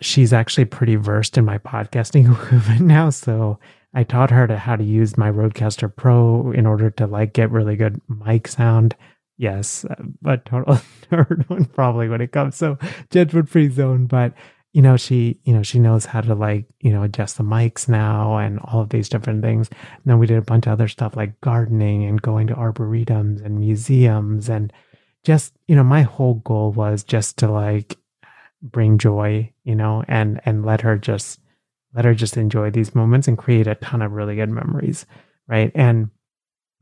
she's 0.00 0.32
actually 0.32 0.66
pretty 0.66 0.94
versed 0.94 1.36
in 1.36 1.44
my 1.44 1.58
podcasting 1.58 2.32
equipment 2.44 2.82
now. 2.82 3.10
So 3.10 3.58
I 3.94 4.04
taught 4.04 4.30
her 4.30 4.46
to 4.46 4.56
how 4.56 4.76
to 4.76 4.84
use 4.84 5.16
my 5.16 5.30
Rodecaster 5.30 5.94
Pro 5.94 6.52
in 6.52 6.66
order 6.66 6.90
to 6.90 7.06
like 7.06 7.32
get 7.32 7.50
really 7.50 7.76
good 7.76 8.00
mic 8.08 8.48
sound. 8.48 8.94
Yes, 9.36 9.84
but 10.20 10.44
total 10.44 10.74
nerd 11.10 11.48
one 11.48 11.64
probably 11.66 12.08
when 12.08 12.20
it 12.20 12.32
comes 12.32 12.56
so 12.56 12.76
judgment 13.10 13.48
free 13.48 13.70
zone. 13.70 14.06
But 14.06 14.34
you 14.72 14.82
know, 14.82 14.96
she 14.96 15.40
you 15.44 15.54
know 15.54 15.62
she 15.62 15.78
knows 15.78 16.04
how 16.04 16.20
to 16.20 16.34
like 16.34 16.66
you 16.80 16.92
know 16.92 17.02
adjust 17.02 17.38
the 17.38 17.44
mics 17.44 17.88
now 17.88 18.36
and 18.36 18.58
all 18.60 18.82
of 18.82 18.90
these 18.90 19.08
different 19.08 19.42
things. 19.42 19.68
And 19.70 20.02
then 20.04 20.18
we 20.18 20.26
did 20.26 20.38
a 20.38 20.42
bunch 20.42 20.66
of 20.66 20.72
other 20.72 20.88
stuff 20.88 21.16
like 21.16 21.40
gardening 21.40 22.04
and 22.04 22.20
going 22.20 22.48
to 22.48 22.54
arboretums 22.54 23.44
and 23.44 23.58
museums 23.58 24.48
and 24.48 24.72
just 25.24 25.54
you 25.66 25.76
know 25.76 25.84
my 25.84 26.02
whole 26.02 26.34
goal 26.34 26.72
was 26.72 27.04
just 27.04 27.38
to 27.38 27.50
like 27.50 27.96
bring 28.60 28.98
joy, 28.98 29.52
you 29.64 29.74
know, 29.74 30.04
and 30.08 30.40
and 30.44 30.66
let 30.66 30.82
her 30.82 30.98
just 30.98 31.40
let 31.94 32.04
her 32.04 32.14
just 32.14 32.36
enjoy 32.36 32.70
these 32.70 32.94
moments 32.94 33.28
and 33.28 33.38
create 33.38 33.66
a 33.66 33.74
ton 33.76 34.02
of 34.02 34.12
really 34.12 34.36
good 34.36 34.50
memories, 34.50 35.06
right? 35.46 35.72
And 35.74 36.10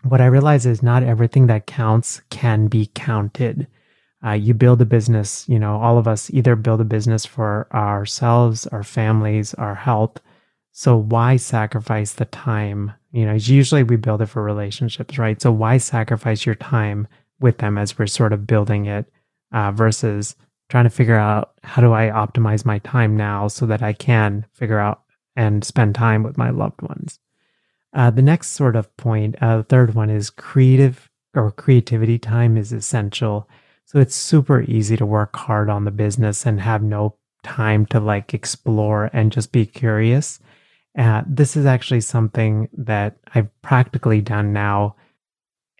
what 0.02 0.20
I 0.20 0.26
realize 0.26 0.66
is 0.66 0.82
not 0.82 1.02
everything 1.02 1.46
that 1.46 1.66
counts 1.66 2.20
can 2.30 2.66
be 2.66 2.90
counted. 2.94 3.66
Uh, 4.24 4.32
you 4.32 4.54
build 4.54 4.80
a 4.80 4.86
business, 4.86 5.48
you 5.48 5.58
know, 5.58 5.80
all 5.80 5.98
of 5.98 6.08
us 6.08 6.30
either 6.30 6.56
build 6.56 6.80
a 6.80 6.84
business 6.84 7.24
for 7.24 7.68
ourselves, 7.72 8.66
our 8.68 8.82
families, 8.82 9.54
our 9.54 9.74
health. 9.74 10.20
So 10.72 10.96
why 10.96 11.36
sacrifice 11.36 12.12
the 12.12 12.24
time? 12.26 12.92
You 13.12 13.26
know, 13.26 13.34
usually 13.34 13.82
we 13.82 13.96
build 13.96 14.22
it 14.22 14.26
for 14.26 14.42
relationships, 14.42 15.18
right? 15.18 15.40
So 15.40 15.52
why 15.52 15.78
sacrifice 15.78 16.44
your 16.44 16.54
time 16.54 17.08
with 17.40 17.58
them 17.58 17.78
as 17.78 17.98
we're 17.98 18.06
sort 18.06 18.32
of 18.32 18.46
building 18.46 18.86
it 18.86 19.06
uh, 19.52 19.72
versus 19.72 20.36
trying 20.68 20.84
to 20.84 20.90
figure 20.90 21.16
out 21.16 21.52
how 21.62 21.80
do 21.80 21.92
I 21.92 22.08
optimize 22.08 22.64
my 22.64 22.78
time 22.80 23.16
now 23.16 23.48
so 23.48 23.66
that 23.66 23.82
I 23.82 23.92
can 23.92 24.46
figure 24.52 24.78
out 24.78 25.02
and 25.36 25.64
spend 25.64 25.94
time 25.94 26.22
with 26.22 26.38
my 26.38 26.50
loved 26.50 26.82
ones. 26.82 27.18
Uh, 27.92 28.10
the 28.10 28.22
next 28.22 28.48
sort 28.50 28.76
of 28.76 28.94
point, 28.96 29.36
uh, 29.40 29.58
the 29.58 29.62
third 29.62 29.94
one 29.94 30.10
is 30.10 30.30
creative 30.30 31.10
or 31.34 31.50
creativity 31.50 32.18
time 32.18 32.56
is 32.56 32.72
essential. 32.72 33.48
So 33.84 34.00
it's 34.00 34.16
super 34.16 34.62
easy 34.62 34.96
to 34.96 35.06
work 35.06 35.36
hard 35.36 35.70
on 35.70 35.84
the 35.84 35.90
business 35.90 36.44
and 36.46 36.60
have 36.60 36.82
no 36.82 37.16
time 37.42 37.86
to 37.86 38.00
like 38.00 38.34
explore 38.34 39.10
and 39.12 39.30
just 39.30 39.52
be 39.52 39.64
curious. 39.64 40.40
Uh, 40.98 41.22
this 41.26 41.56
is 41.56 41.66
actually 41.66 42.00
something 42.00 42.68
that 42.72 43.18
I've 43.34 43.50
practically 43.62 44.20
done 44.20 44.52
now 44.52 44.96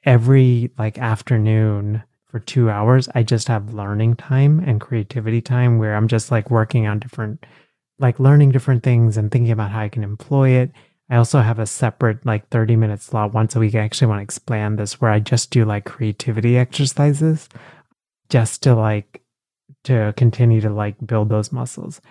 every 0.05 0.71
like 0.79 0.99
afternoon 0.99 2.03
for 2.37 2.41
two 2.41 2.69
hours, 2.69 3.09
I 3.15 3.23
just 3.23 3.49
have 3.49 3.73
learning 3.73 4.17
time 4.17 4.61
and 4.61 4.79
creativity 4.79 5.41
time 5.41 5.79
where 5.79 5.97
I'm 5.97 6.07
just 6.07 6.31
like 6.31 6.51
working 6.51 6.87
on 6.87 6.99
different, 6.99 7.47
like 7.99 8.21
learning 8.21 8.51
different 8.51 8.83
things 8.83 9.17
and 9.17 9.33
thinking 9.33 9.53
about 9.53 9.71
how 9.71 9.81
I 9.81 9.89
can 9.89 10.05
employ 10.05 10.51
it. 10.51 10.71
I 11.09 11.17
also 11.17 11.41
have 11.41 11.59
a 11.59 11.65
separate 11.65 12.27
like 12.27 12.51
30 12.51 12.77
minute 12.77 13.01
slot 13.01 13.33
once 13.33 13.57
a 13.57 13.59
week. 13.59 13.75
I 13.75 13.79
actually 13.79 14.09
want 14.09 14.19
to 14.19 14.25
expand 14.25 14.79
this 14.79 15.01
where 15.01 15.11
I 15.11 15.19
just 15.19 15.51
do 15.51 15.65
like 15.65 15.87
creativity 15.87 16.59
exercises 16.59 17.49
just 18.29 18.63
to 18.65 18.75
like 18.75 19.23
to 19.85 20.13
continue 20.19 20.61
to 20.61 20.69
like 20.69 20.97
build 21.07 21.31
those 21.31 21.53
muscles. 21.53 22.03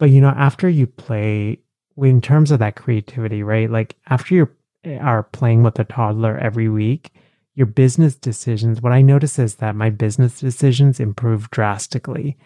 But 0.00 0.10
you 0.10 0.20
know, 0.20 0.34
after 0.36 0.68
you 0.68 0.88
play 0.88 1.60
in 1.96 2.20
terms 2.20 2.50
of 2.50 2.58
that 2.58 2.74
creativity, 2.74 3.44
right? 3.44 3.70
Like 3.70 3.94
after 4.08 4.34
you 4.34 4.50
eh, 4.82 4.98
are 4.98 5.22
playing 5.22 5.62
with 5.62 5.78
a 5.78 5.84
toddler 5.84 6.36
every 6.36 6.68
week, 6.68 7.12
your 7.58 7.66
business 7.66 8.14
decisions, 8.14 8.80
what 8.80 8.92
I 8.92 9.02
notice 9.02 9.36
is 9.36 9.56
that 9.56 9.74
my 9.74 9.90
business 9.90 10.38
decisions 10.38 11.00
improve 11.00 11.50
drastically. 11.50 12.38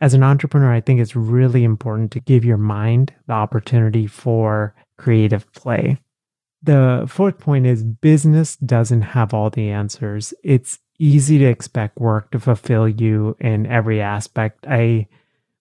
As 0.00 0.14
an 0.14 0.22
entrepreneur, 0.22 0.72
I 0.72 0.80
think 0.80 1.00
it's 1.00 1.14
really 1.14 1.64
important 1.64 2.12
to 2.12 2.20
give 2.20 2.42
your 2.42 2.56
mind 2.56 3.12
the 3.26 3.34
opportunity 3.34 4.06
for 4.06 4.74
creative 4.96 5.52
play. 5.52 5.98
The 6.62 7.04
fourth 7.06 7.38
point 7.38 7.66
is 7.66 7.84
business 7.84 8.56
doesn't 8.56 9.02
have 9.02 9.34
all 9.34 9.50
the 9.50 9.68
answers. 9.68 10.32
It's 10.42 10.78
easy 10.98 11.36
to 11.36 11.44
expect 11.44 11.98
work 11.98 12.30
to 12.30 12.40
fulfill 12.40 12.88
you 12.88 13.36
in 13.38 13.66
every 13.66 14.00
aspect. 14.00 14.64
I 14.66 15.08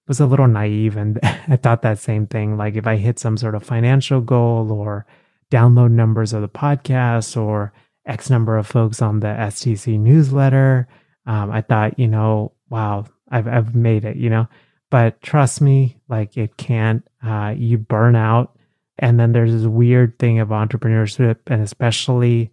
was 0.08 0.22
a 0.22 0.26
little 0.26 0.48
naive 0.48 0.96
and 0.96 1.20
I 1.24 1.58
thought 1.58 1.82
that 1.82 2.00
same 2.00 2.26
thing. 2.26 2.56
Like 2.56 2.76
if 2.76 2.88
I 2.88 2.96
hit 2.96 3.20
some 3.20 3.36
sort 3.36 3.56
of 3.56 3.66
financial 3.66 4.22
goal 4.22 4.72
or 4.72 5.06
download 5.52 5.92
numbers 5.92 6.32
of 6.32 6.42
the 6.42 6.48
podcast 6.48 7.36
or 7.36 7.74
X 8.06 8.30
number 8.30 8.58
of 8.58 8.68
folks 8.68 9.02
on 9.02 9.20
the 9.20 9.28
STC 9.28 10.00
newsletter. 10.00 10.88
Um, 11.26 11.52
I 11.52 11.62
thought, 11.62 11.98
you 11.98 12.08
know, 12.08 12.52
wow, 12.70 13.06
I've, 13.30 13.48
I've 13.48 13.76
made 13.76 14.06
it, 14.06 14.18
you 14.18 14.30
know, 14.30 14.48
but 14.92 15.22
trust 15.22 15.62
me, 15.62 15.98
like 16.08 16.38
it 16.38 16.58
can't, 16.58 17.08
uh, 17.26 17.54
you 17.58 17.78
burn 17.78 18.16
out. 18.16 18.58
And 19.00 19.20
then 19.20 19.32
there's 19.32 19.52
this 19.52 19.66
weird 19.66 20.18
thing 20.20 20.40
of 20.40 20.50
entrepreneurship 20.50 21.38
and 21.48 21.62
especially 21.62 22.52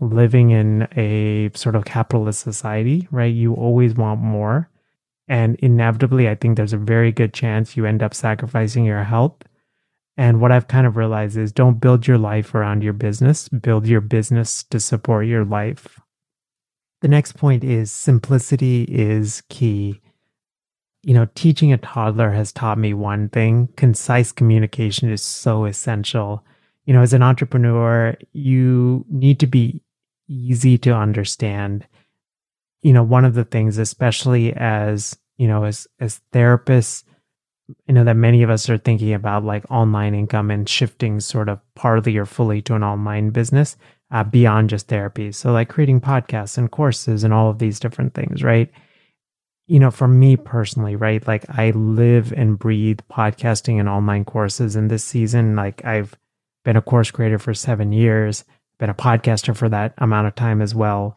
living 0.00 0.50
in 0.50 0.88
a 0.96 1.50
sort 1.54 1.76
of 1.76 1.84
capitalist 1.84 2.40
society, 2.40 3.06
right? 3.10 3.32
You 3.32 3.54
always 3.54 3.94
want 3.94 4.20
more. 4.20 4.68
And 5.28 5.56
inevitably, 5.56 6.28
I 6.28 6.34
think 6.34 6.56
there's 6.56 6.72
a 6.72 6.78
very 6.78 7.12
good 7.12 7.34
chance 7.34 7.76
you 7.76 7.86
end 7.86 8.02
up 8.02 8.14
sacrificing 8.14 8.84
your 8.84 9.02
health 9.04 9.36
and 10.16 10.40
what 10.40 10.52
I've 10.52 10.68
kind 10.68 10.86
of 10.86 10.96
realized 10.96 11.36
is 11.36 11.52
don't 11.52 11.80
build 11.80 12.06
your 12.06 12.18
life 12.18 12.54
around 12.54 12.82
your 12.82 12.94
business, 12.94 13.48
build 13.48 13.86
your 13.86 14.00
business 14.00 14.62
to 14.64 14.80
support 14.80 15.26
your 15.26 15.44
life. 15.44 16.00
The 17.02 17.08
next 17.08 17.36
point 17.36 17.62
is 17.62 17.92
simplicity 17.92 18.84
is 18.84 19.42
key. 19.50 20.00
You 21.02 21.14
know, 21.14 21.28
teaching 21.34 21.72
a 21.72 21.78
toddler 21.78 22.32
has 22.32 22.50
taught 22.50 22.78
me 22.78 22.94
one 22.94 23.28
thing 23.28 23.68
concise 23.76 24.32
communication 24.32 25.10
is 25.10 25.22
so 25.22 25.66
essential. 25.66 26.44
You 26.86 26.94
know, 26.94 27.02
as 27.02 27.12
an 27.12 27.22
entrepreneur, 27.22 28.16
you 28.32 29.04
need 29.10 29.38
to 29.40 29.46
be 29.46 29.82
easy 30.28 30.78
to 30.78 30.92
understand. 30.92 31.86
You 32.80 32.92
know, 32.92 33.02
one 33.02 33.24
of 33.24 33.34
the 33.34 33.44
things, 33.44 33.76
especially 33.76 34.54
as, 34.54 35.16
you 35.36 35.46
know, 35.46 35.64
as, 35.64 35.86
as 36.00 36.20
therapists, 36.32 37.04
you 37.86 37.94
know, 37.94 38.04
that 38.04 38.16
many 38.16 38.42
of 38.42 38.50
us 38.50 38.68
are 38.68 38.78
thinking 38.78 39.12
about 39.12 39.44
like 39.44 39.70
online 39.70 40.14
income 40.14 40.50
and 40.50 40.68
shifting 40.68 41.20
sort 41.20 41.48
of 41.48 41.60
partly 41.74 42.16
or 42.16 42.26
fully 42.26 42.62
to 42.62 42.74
an 42.74 42.84
online 42.84 43.30
business 43.30 43.76
uh, 44.10 44.22
beyond 44.22 44.70
just 44.70 44.88
therapy. 44.88 45.32
So, 45.32 45.52
like 45.52 45.68
creating 45.68 46.00
podcasts 46.00 46.58
and 46.58 46.70
courses 46.70 47.24
and 47.24 47.34
all 47.34 47.50
of 47.50 47.58
these 47.58 47.80
different 47.80 48.14
things, 48.14 48.42
right? 48.42 48.70
You 49.66 49.80
know, 49.80 49.90
for 49.90 50.06
me 50.06 50.36
personally, 50.36 50.94
right? 50.94 51.26
Like 51.26 51.44
I 51.50 51.70
live 51.70 52.32
and 52.32 52.58
breathe 52.58 53.00
podcasting 53.10 53.80
and 53.80 53.88
online 53.88 54.24
courses. 54.24 54.76
And 54.76 54.90
this 54.90 55.02
season, 55.02 55.56
like 55.56 55.84
I've 55.84 56.16
been 56.64 56.76
a 56.76 56.82
course 56.82 57.10
creator 57.10 57.38
for 57.38 57.52
seven 57.52 57.92
years, 57.92 58.44
been 58.78 58.90
a 58.90 58.94
podcaster 58.94 59.56
for 59.56 59.68
that 59.70 59.94
amount 59.98 60.28
of 60.28 60.36
time 60.36 60.62
as 60.62 60.74
well. 60.74 61.16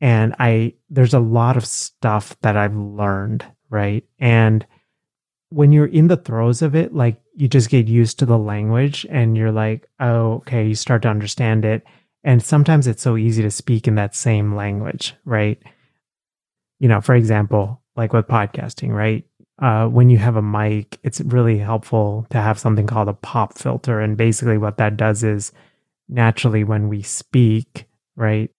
And 0.00 0.34
I, 0.38 0.74
there's 0.88 1.12
a 1.12 1.20
lot 1.20 1.58
of 1.58 1.66
stuff 1.66 2.34
that 2.40 2.56
I've 2.56 2.74
learned, 2.74 3.44
right? 3.68 4.02
And 4.18 4.66
when 5.50 5.72
you're 5.72 5.86
in 5.86 6.06
the 6.06 6.16
throes 6.16 6.62
of 6.62 6.74
it, 6.74 6.94
like 6.94 7.20
you 7.34 7.48
just 7.48 7.70
get 7.70 7.88
used 7.88 8.18
to 8.18 8.26
the 8.26 8.38
language 8.38 9.04
and 9.10 9.36
you're 9.36 9.52
like, 9.52 9.88
oh, 9.98 10.34
okay, 10.34 10.66
you 10.66 10.74
start 10.74 11.02
to 11.02 11.08
understand 11.08 11.64
it. 11.64 11.84
And 12.22 12.42
sometimes 12.42 12.86
it's 12.86 13.02
so 13.02 13.16
easy 13.16 13.42
to 13.42 13.50
speak 13.50 13.88
in 13.88 13.96
that 13.96 14.14
same 14.14 14.54
language, 14.54 15.14
right? 15.24 15.60
You 16.78 16.88
know, 16.88 17.00
for 17.00 17.14
example, 17.14 17.82
like 17.96 18.12
with 18.12 18.28
podcasting, 18.28 18.90
right? 18.90 19.24
Uh, 19.60 19.86
when 19.86 20.08
you 20.08 20.18
have 20.18 20.36
a 20.36 20.42
mic, 20.42 20.98
it's 21.02 21.20
really 21.20 21.58
helpful 21.58 22.26
to 22.30 22.38
have 22.38 22.58
something 22.58 22.86
called 22.86 23.08
a 23.08 23.14
pop 23.14 23.58
filter. 23.58 24.00
And 24.00 24.16
basically, 24.16 24.56
what 24.56 24.78
that 24.78 24.96
does 24.96 25.22
is 25.22 25.52
naturally, 26.08 26.64
when 26.64 26.88
we 26.88 27.02
speak, 27.02 27.86
right, 28.16 28.50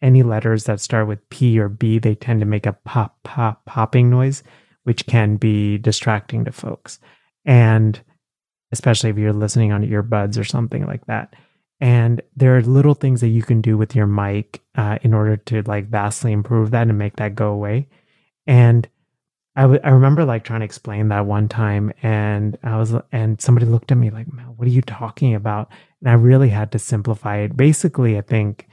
any 0.00 0.22
letters 0.22 0.64
that 0.64 0.80
start 0.80 1.08
with 1.08 1.28
P 1.28 1.58
or 1.58 1.68
B, 1.68 1.98
they 1.98 2.14
tend 2.14 2.40
to 2.40 2.46
make 2.46 2.66
a 2.66 2.72
pop, 2.84 3.18
pop, 3.22 3.64
popping 3.64 4.10
noise, 4.10 4.42
which 4.84 5.06
can 5.06 5.36
be 5.36 5.78
distracting 5.78 6.44
to 6.44 6.52
folks. 6.52 6.98
And 7.44 8.00
especially 8.72 9.10
if 9.10 9.18
you're 9.18 9.32
listening 9.32 9.72
on 9.72 9.86
earbuds 9.86 10.38
or 10.38 10.44
something 10.44 10.86
like 10.86 11.06
that. 11.06 11.34
And 11.80 12.22
there 12.36 12.56
are 12.56 12.62
little 12.62 12.94
things 12.94 13.20
that 13.20 13.28
you 13.28 13.42
can 13.42 13.60
do 13.60 13.76
with 13.76 13.94
your 13.94 14.06
mic 14.06 14.62
uh, 14.74 14.98
in 15.02 15.12
order 15.12 15.36
to 15.36 15.62
like 15.62 15.88
vastly 15.88 16.32
improve 16.32 16.70
that 16.70 16.88
and 16.88 16.98
make 16.98 17.16
that 17.16 17.34
go 17.34 17.50
away. 17.50 17.88
And 18.46 18.88
I, 19.56 19.62
w- 19.62 19.80
I 19.84 19.90
remember 19.90 20.24
like 20.24 20.44
trying 20.44 20.60
to 20.60 20.64
explain 20.64 21.08
that 21.08 21.26
one 21.26 21.48
time 21.48 21.92
and 22.02 22.58
I 22.62 22.76
was, 22.76 22.94
and 23.12 23.40
somebody 23.40 23.66
looked 23.66 23.92
at 23.92 23.98
me 23.98 24.10
like, 24.10 24.26
what 24.56 24.66
are 24.66 24.70
you 24.70 24.82
talking 24.82 25.34
about? 25.34 25.70
And 26.00 26.08
I 26.08 26.14
really 26.14 26.48
had 26.48 26.72
to 26.72 26.78
simplify 26.78 27.38
it. 27.38 27.56
Basically, 27.56 28.18
I 28.18 28.22
think 28.22 28.66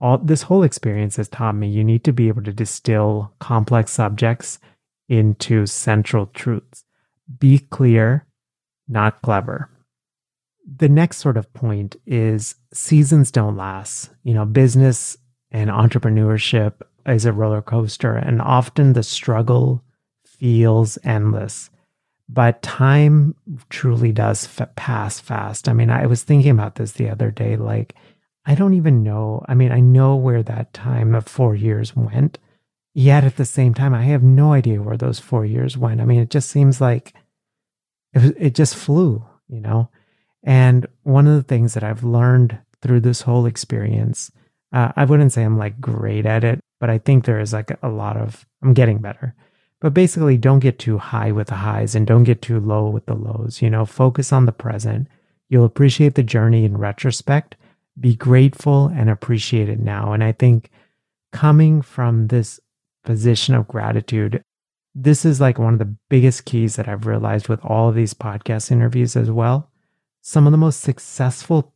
all 0.00 0.18
this 0.18 0.42
whole 0.42 0.62
experience 0.62 1.16
has 1.16 1.28
taught 1.28 1.54
me 1.54 1.68
you 1.68 1.84
need 1.84 2.04
to 2.04 2.12
be 2.12 2.28
able 2.28 2.42
to 2.42 2.52
distill 2.52 3.32
complex 3.38 3.92
subjects 3.92 4.58
into 5.08 5.66
central 5.66 6.26
truths. 6.26 6.84
Be 7.38 7.58
clear, 7.58 8.26
not 8.88 9.22
clever 9.22 9.70
the 10.66 10.88
next 10.88 11.18
sort 11.18 11.36
of 11.36 11.52
point 11.54 11.96
is 12.06 12.56
seasons 12.72 13.30
don't 13.30 13.56
last. 13.56 14.10
You 14.24 14.34
know, 14.34 14.44
business 14.44 15.16
and 15.50 15.70
entrepreneurship 15.70 16.82
is 17.06 17.24
a 17.24 17.32
roller 17.32 17.62
coaster, 17.62 18.16
and 18.16 18.42
often 18.42 18.92
the 18.92 19.02
struggle 19.02 19.82
feels 20.24 20.98
endless. 21.04 21.70
But 22.28 22.62
time 22.62 23.36
truly 23.68 24.10
does 24.10 24.44
f- 24.58 24.74
pass 24.74 25.20
fast. 25.20 25.68
I 25.68 25.72
mean, 25.72 25.90
I 25.90 26.06
was 26.06 26.24
thinking 26.24 26.50
about 26.50 26.74
this 26.74 26.92
the 26.92 27.08
other 27.08 27.30
day. 27.30 27.56
Like, 27.56 27.94
I 28.44 28.56
don't 28.56 28.74
even 28.74 29.04
know. 29.04 29.44
I 29.48 29.54
mean, 29.54 29.70
I 29.70 29.78
know 29.78 30.16
where 30.16 30.42
that 30.42 30.74
time 30.74 31.14
of 31.14 31.26
four 31.26 31.54
years 31.54 31.94
went. 31.94 32.38
Yet 32.98 33.24
at 33.24 33.36
the 33.36 33.44
same 33.44 33.74
time, 33.74 33.92
I 33.92 34.04
have 34.04 34.22
no 34.22 34.54
idea 34.54 34.80
where 34.80 34.96
those 34.96 35.18
four 35.18 35.44
years 35.44 35.76
went. 35.76 36.00
I 36.00 36.06
mean, 36.06 36.18
it 36.18 36.30
just 36.30 36.48
seems 36.48 36.80
like 36.80 37.12
it, 38.14 38.34
it 38.38 38.54
just 38.54 38.74
flew, 38.74 39.22
you 39.48 39.60
know? 39.60 39.90
And 40.42 40.86
one 41.02 41.26
of 41.26 41.34
the 41.34 41.42
things 41.42 41.74
that 41.74 41.84
I've 41.84 42.04
learned 42.04 42.58
through 42.80 43.00
this 43.00 43.20
whole 43.20 43.44
experience, 43.44 44.32
uh, 44.72 44.92
I 44.96 45.04
wouldn't 45.04 45.34
say 45.34 45.42
I'm 45.42 45.58
like 45.58 45.78
great 45.78 46.24
at 46.24 46.42
it, 46.42 46.58
but 46.80 46.88
I 46.88 46.96
think 46.96 47.26
there 47.26 47.38
is 47.38 47.52
like 47.52 47.70
a 47.82 47.90
lot 47.90 48.16
of, 48.16 48.46
I'm 48.62 48.72
getting 48.72 49.00
better. 49.00 49.34
But 49.78 49.92
basically, 49.92 50.38
don't 50.38 50.60
get 50.60 50.78
too 50.78 50.96
high 50.96 51.32
with 51.32 51.48
the 51.48 51.56
highs 51.56 51.94
and 51.94 52.06
don't 52.06 52.24
get 52.24 52.40
too 52.40 52.60
low 52.60 52.88
with 52.88 53.04
the 53.04 53.14
lows. 53.14 53.60
You 53.60 53.68
know, 53.68 53.84
focus 53.84 54.32
on 54.32 54.46
the 54.46 54.52
present. 54.52 55.06
You'll 55.50 55.66
appreciate 55.66 56.14
the 56.14 56.22
journey 56.22 56.64
in 56.64 56.78
retrospect. 56.78 57.56
Be 58.00 58.16
grateful 58.16 58.86
and 58.86 59.10
appreciate 59.10 59.68
it 59.68 59.80
now. 59.80 60.14
And 60.14 60.24
I 60.24 60.32
think 60.32 60.70
coming 61.30 61.82
from 61.82 62.28
this 62.28 62.58
position 63.06 63.54
of 63.54 63.68
gratitude, 63.68 64.42
this 64.94 65.24
is 65.24 65.40
like 65.40 65.58
one 65.58 65.72
of 65.72 65.78
the 65.78 65.96
biggest 66.10 66.44
keys 66.44 66.76
that 66.76 66.88
I've 66.88 67.06
realized 67.06 67.48
with 67.48 67.64
all 67.64 67.88
of 67.88 67.94
these 67.94 68.12
podcast 68.12 68.70
interviews 68.70 69.16
as 69.16 69.30
well 69.30 69.70
some 70.26 70.44
of 70.44 70.50
the 70.50 70.58
most 70.58 70.80
successful 70.80 71.72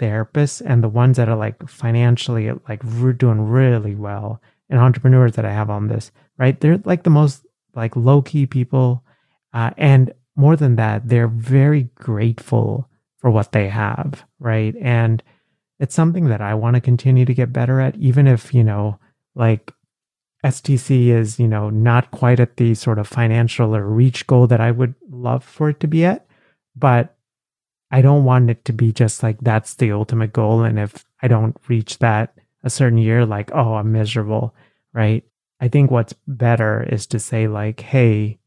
therapists 0.00 0.60
and 0.66 0.82
the 0.82 0.88
ones 0.88 1.18
that 1.18 1.28
are 1.28 1.36
like 1.36 1.68
financially 1.68 2.50
like 2.68 2.82
doing 3.16 3.40
really 3.40 3.94
well 3.94 4.42
and 4.68 4.80
entrepreneurs 4.80 5.34
that 5.34 5.44
I 5.44 5.52
have 5.52 5.70
on 5.70 5.86
this, 5.86 6.10
right? 6.36 6.58
They're 6.58 6.80
like 6.84 7.04
the 7.04 7.10
most 7.10 7.46
like 7.76 7.94
low 7.94 8.20
key 8.20 8.44
people. 8.44 9.04
Uh, 9.54 9.70
and 9.76 10.12
more 10.34 10.56
than 10.56 10.74
that, 10.74 11.08
they're 11.08 11.28
very 11.28 11.90
grateful 11.94 12.88
for 13.18 13.30
what 13.30 13.52
they 13.52 13.68
have, 13.68 14.24
right? 14.40 14.74
And 14.80 15.22
it's 15.78 15.94
something 15.94 16.24
that 16.24 16.40
I 16.40 16.54
want 16.54 16.74
to 16.74 16.80
continue 16.80 17.24
to 17.24 17.34
get 17.34 17.52
better 17.52 17.80
at, 17.80 17.94
even 17.94 18.26
if, 18.26 18.52
you 18.52 18.64
know, 18.64 18.98
like 19.36 19.72
STC 20.44 21.08
is, 21.08 21.38
you 21.38 21.46
know, 21.46 21.70
not 21.70 22.10
quite 22.10 22.40
at 22.40 22.56
the 22.56 22.74
sort 22.74 22.98
of 22.98 23.06
financial 23.06 23.76
or 23.76 23.86
reach 23.86 24.26
goal 24.26 24.46
that 24.48 24.60
I 24.60 24.70
would 24.70 24.94
love 25.08 25.44
for 25.44 25.68
it 25.68 25.80
to 25.80 25.86
be 25.86 26.04
at. 26.04 26.26
But 26.74 27.14
I 27.90 28.02
don't 28.02 28.24
want 28.24 28.50
it 28.50 28.64
to 28.64 28.72
be 28.72 28.92
just 28.92 29.22
like 29.22 29.38
that's 29.40 29.74
the 29.74 29.92
ultimate 29.92 30.32
goal. 30.32 30.62
And 30.62 30.78
if 30.78 31.04
I 31.22 31.28
don't 31.28 31.56
reach 31.68 31.98
that 31.98 32.34
a 32.64 32.70
certain 32.70 32.98
year, 32.98 33.24
like, 33.26 33.50
oh, 33.52 33.74
I'm 33.74 33.92
miserable, 33.92 34.54
right? 34.92 35.24
I 35.60 35.68
think 35.68 35.90
what's 35.90 36.14
better 36.26 36.82
is 36.90 37.06
to 37.08 37.20
say, 37.20 37.46
like, 37.46 37.80
hey, 37.80 38.38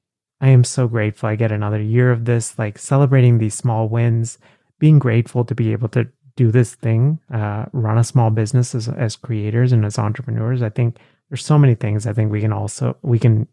I 0.42 0.50
am 0.50 0.64
so 0.64 0.88
grateful 0.88 1.30
I 1.30 1.36
get 1.36 1.52
another 1.52 1.82
year 1.82 2.12
of 2.12 2.26
this, 2.26 2.60
like 2.60 2.78
celebrating 2.78 3.38
these 3.38 3.54
small 3.54 3.88
wins, 3.88 4.38
being 4.80 5.00
grateful 5.00 5.46
to 5.46 5.56
be 5.56 5.72
able 5.72 5.88
to 5.90 6.08
do 6.36 6.52
this 6.52 6.76
thing, 6.76 7.20
uh, 7.34 7.66
run 7.72 7.98
a 7.98 8.04
small 8.04 8.30
business 8.30 8.76
as, 8.76 8.90
as 8.90 9.16
creators 9.16 9.72
and 9.72 9.86
as 9.86 9.98
entrepreneurs. 9.98 10.62
I 10.62 10.70
think 10.70 10.98
there's 11.30 11.46
so 11.46 11.58
many 11.58 11.76
things 11.76 12.06
I 12.06 12.14
think 12.14 12.32
we 12.32 12.42
can 12.42 12.54
also, 12.54 12.98
we 13.02 13.20
can 13.20 13.48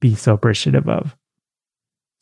be 0.00 0.14
so 0.14 0.34
appreciative 0.34 0.88
of. 0.88 1.16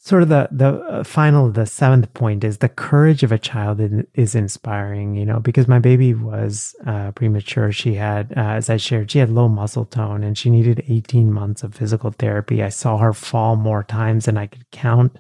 Sort 0.03 0.23
of 0.23 0.31
the 0.31 0.49
the 0.51 0.81
uh, 0.81 1.05
final 1.05 1.51
the 1.51 1.67
seventh 1.67 2.15
point 2.15 2.43
is 2.43 2.59
the 2.59 2.71
courage 2.71 3.23
of 3.23 3.33
a 3.33 3.39
child 3.39 3.83
is 4.15 4.35
inspiring 4.35 5.15
you 5.15 5.27
know 5.27 5.41
because 5.41 5.69
my 5.69 5.79
baby 5.79 6.15
was 6.15 6.75
uh, 6.87 7.11
premature. 7.11 7.71
She 7.71 7.95
had 7.95 8.33
uh, 8.35 8.57
as 8.57 8.71
i 8.71 8.79
shared 8.79 9.11
she 9.11 9.19
had 9.19 9.29
low 9.29 9.47
muscle 9.47 9.85
tone 9.85 10.25
and 10.25 10.39
she 10.39 10.49
needed 10.49 10.83
18 10.89 11.31
months 11.31 11.63
of 11.63 11.75
physical 11.75 12.13
therapy. 12.13 12.63
I 12.63 12.71
saw 12.71 12.97
her 12.97 13.13
fall 13.13 13.57
more 13.57 13.85
times 13.85 14.25
than 14.25 14.39
i 14.39 14.47
could 14.47 14.71
count. 14.71 15.19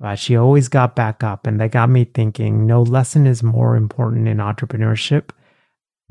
Uh, 0.00 0.14
she 0.14 0.36
always 0.36 0.68
got 0.68 0.94
back 0.94 1.24
up 1.24 1.44
and 1.44 1.60
that 1.60 1.72
got 1.72 1.90
me 1.90 2.04
thinking 2.04 2.64
no 2.64 2.80
lesson 2.80 3.26
is 3.26 3.42
more 3.42 3.74
important 3.74 4.28
in 4.28 4.36
entrepreneurship. 4.36 5.30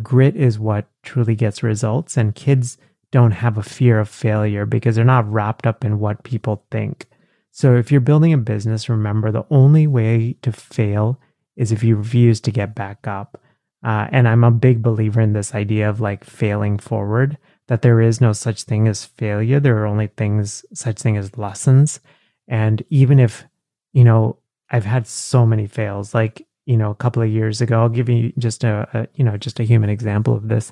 Grit 0.03 0.35
is 0.35 0.59
what 0.59 0.87
truly 1.01 1.35
gets 1.35 1.63
results 1.63 2.17
and 2.17 2.35
kids 2.35 2.77
don't 3.11 3.31
have 3.31 3.57
a 3.57 3.63
fear 3.63 3.99
of 3.99 4.09
failure 4.09 4.65
because 4.65 4.95
they're 4.95 5.05
not 5.05 5.29
wrapped 5.31 5.67
up 5.67 5.83
in 5.83 5.99
what 5.99 6.23
people 6.23 6.65
think 6.71 7.07
so 7.51 7.75
if 7.75 7.91
you're 7.91 8.01
building 8.01 8.31
a 8.31 8.37
business, 8.37 8.89
remember 8.89 9.29
the 9.31 9.45
only 9.49 9.85
way 9.85 10.37
to 10.41 10.53
fail 10.53 11.19
is 11.57 11.71
if 11.71 11.83
you 11.83 11.97
refuse 11.97 12.39
to 12.41 12.51
get 12.51 12.73
back 12.73 13.07
up. 13.07 13.39
Uh, 13.83 14.07
and 14.11 14.27
I'm 14.27 14.43
a 14.43 14.51
big 14.51 14.81
believer 14.81 15.19
in 15.19 15.33
this 15.33 15.53
idea 15.53 15.89
of 15.89 15.99
like 15.99 16.23
failing 16.23 16.77
forward, 16.77 17.37
that 17.67 17.81
there 17.81 17.99
is 17.99 18.21
no 18.21 18.31
such 18.31 18.63
thing 18.63 18.87
as 18.87 19.05
failure. 19.05 19.59
There 19.59 19.77
are 19.79 19.85
only 19.85 20.07
things, 20.07 20.63
such 20.73 20.99
thing 20.99 21.17
as 21.17 21.37
lessons. 21.37 21.99
And 22.47 22.83
even 22.89 23.19
if, 23.19 23.43
you 23.91 24.03
know, 24.03 24.37
I've 24.69 24.85
had 24.85 25.05
so 25.05 25.45
many 25.45 25.67
fails, 25.67 26.13
like, 26.13 26.47
you 26.65 26.77
know, 26.77 26.91
a 26.91 26.95
couple 26.95 27.21
of 27.21 27.29
years 27.29 27.59
ago, 27.59 27.81
I'll 27.81 27.89
give 27.89 28.07
you 28.07 28.31
just 28.37 28.63
a, 28.63 28.87
a 28.93 29.07
you 29.15 29.25
know, 29.25 29.35
just 29.35 29.59
a 29.59 29.63
human 29.63 29.89
example 29.89 30.35
of 30.35 30.47
this 30.47 30.71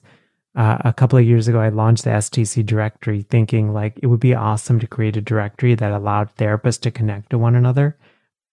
uh, 0.59 0.77
a 0.83 0.91
couple 0.91 1.17
of 1.17 1.23
years 1.23 1.47
ago, 1.47 1.61
I 1.61 1.69
launched 1.69 2.03
the 2.03 2.09
STC 2.09 2.65
directory 2.65 3.21
thinking 3.21 3.71
like 3.71 3.97
it 4.03 4.07
would 4.07 4.19
be 4.19 4.35
awesome 4.35 4.77
to 4.81 4.87
create 4.87 5.15
a 5.15 5.21
directory 5.21 5.73
that 5.73 5.93
allowed 5.93 6.35
therapists 6.35 6.81
to 6.81 6.91
connect 6.91 7.29
to 7.29 7.37
one 7.37 7.55
another 7.55 7.97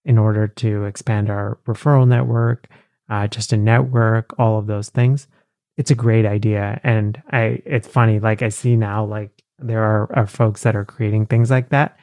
in 0.05 0.17
order 0.17 0.47
to 0.47 0.85
expand 0.85 1.29
our 1.29 1.57
referral 1.67 2.07
network, 2.07 2.67
uh, 3.09 3.27
just 3.27 3.51
a 3.51 3.57
network, 3.57 4.33
all 4.39 4.57
of 4.57 4.67
those 4.67 4.87
things. 4.87 5.27
it's 5.75 5.91
a 5.91 5.95
great 5.95 6.25
idea. 6.25 6.79
And 6.81 7.21
I, 7.29 7.61
it's 7.65 7.89
funny, 7.89 8.21
like 8.21 8.41
I 8.41 8.49
see 8.49 8.77
now, 8.77 9.03
like 9.03 9.43
there 9.59 9.83
are, 9.83 10.09
are 10.15 10.27
folks 10.27 10.63
that 10.63 10.77
are 10.77 10.85
creating 10.85 11.25
things 11.25 11.51
like 11.51 11.69
that. 11.69 11.97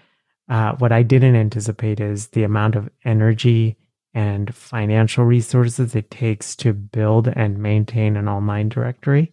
Uh, 0.50 0.74
what 0.76 0.92
I 0.92 1.02
didn't 1.02 1.34
anticipate 1.34 1.98
is 1.98 2.28
the 2.28 2.44
amount 2.44 2.76
of 2.76 2.90
energy 3.06 3.78
and 4.12 4.54
financial 4.54 5.24
resources 5.24 5.94
it 5.94 6.10
takes 6.10 6.54
to 6.56 6.74
build 6.74 7.26
and 7.26 7.58
maintain 7.58 8.16
an 8.16 8.28
online 8.28 8.68
directory. 8.68 9.32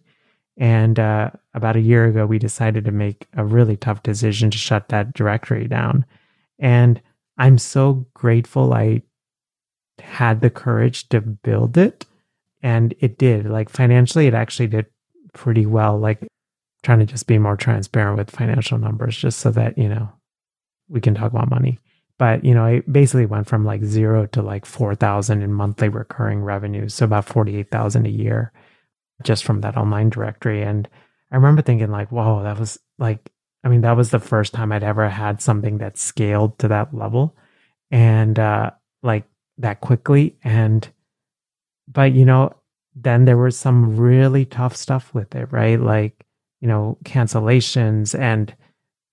And 0.56 0.98
uh, 0.98 1.30
about 1.54 1.76
a 1.76 1.80
year 1.80 2.06
ago, 2.06 2.26
we 2.26 2.38
decided 2.38 2.84
to 2.84 2.92
make 2.92 3.26
a 3.34 3.44
really 3.44 3.76
tough 3.76 4.02
decision 4.02 4.50
to 4.50 4.58
shut 4.58 4.88
that 4.88 5.14
directory 5.14 5.66
down. 5.66 6.04
And 6.58 7.00
I'm 7.38 7.58
so 7.58 8.06
grateful 8.14 8.72
I 8.72 9.02
had 10.00 10.40
the 10.40 10.50
courage 10.50 11.08
to 11.10 11.20
build 11.20 11.76
it. 11.78 12.04
And 12.62 12.94
it 13.00 13.18
did. 13.18 13.46
Like 13.46 13.68
financially, 13.68 14.26
it 14.26 14.34
actually 14.34 14.68
did 14.68 14.86
pretty 15.32 15.66
well. 15.66 15.98
Like 15.98 16.26
trying 16.82 17.00
to 17.00 17.06
just 17.06 17.26
be 17.26 17.38
more 17.38 17.56
transparent 17.56 18.18
with 18.18 18.30
financial 18.30 18.78
numbers, 18.78 19.16
just 19.16 19.40
so 19.40 19.50
that, 19.52 19.78
you 19.78 19.88
know, 19.88 20.10
we 20.88 21.00
can 21.00 21.14
talk 21.14 21.32
about 21.32 21.50
money. 21.50 21.78
But, 22.18 22.44
you 22.44 22.54
know, 22.54 22.64
I 22.64 22.80
basically 22.80 23.26
went 23.26 23.48
from 23.48 23.64
like 23.64 23.82
zero 23.82 24.26
to 24.26 24.42
like 24.42 24.66
4,000 24.66 25.42
in 25.42 25.52
monthly 25.52 25.88
recurring 25.88 26.42
revenues. 26.42 26.94
So 26.94 27.04
about 27.04 27.24
48,000 27.24 28.06
a 28.06 28.10
year 28.10 28.52
just 29.24 29.44
from 29.44 29.60
that 29.60 29.76
online 29.76 30.10
directory. 30.10 30.62
And 30.62 30.88
I 31.30 31.36
remember 31.36 31.62
thinking 31.62 31.90
like, 31.90 32.10
whoa, 32.10 32.42
that 32.42 32.58
was 32.58 32.78
like, 32.98 33.30
I 33.64 33.68
mean, 33.68 33.82
that 33.82 33.96
was 33.96 34.10
the 34.10 34.18
first 34.18 34.52
time 34.52 34.72
I'd 34.72 34.82
ever 34.82 35.08
had 35.08 35.40
something 35.40 35.78
that 35.78 35.96
scaled 35.96 36.58
to 36.58 36.68
that 36.68 36.92
level 36.92 37.36
and, 37.90 38.38
uh, 38.38 38.70
like 39.02 39.24
that 39.58 39.80
quickly. 39.80 40.36
And, 40.42 40.88
but, 41.86 42.12
you 42.12 42.24
know, 42.24 42.54
then 42.94 43.24
there 43.24 43.36
was 43.36 43.58
some 43.58 43.96
really 43.96 44.44
tough 44.44 44.76
stuff 44.76 45.14
with 45.14 45.34
it, 45.34 45.50
right? 45.52 45.80
Like, 45.80 46.26
you 46.60 46.68
know, 46.68 46.98
cancellations 47.04 48.18
and 48.18 48.54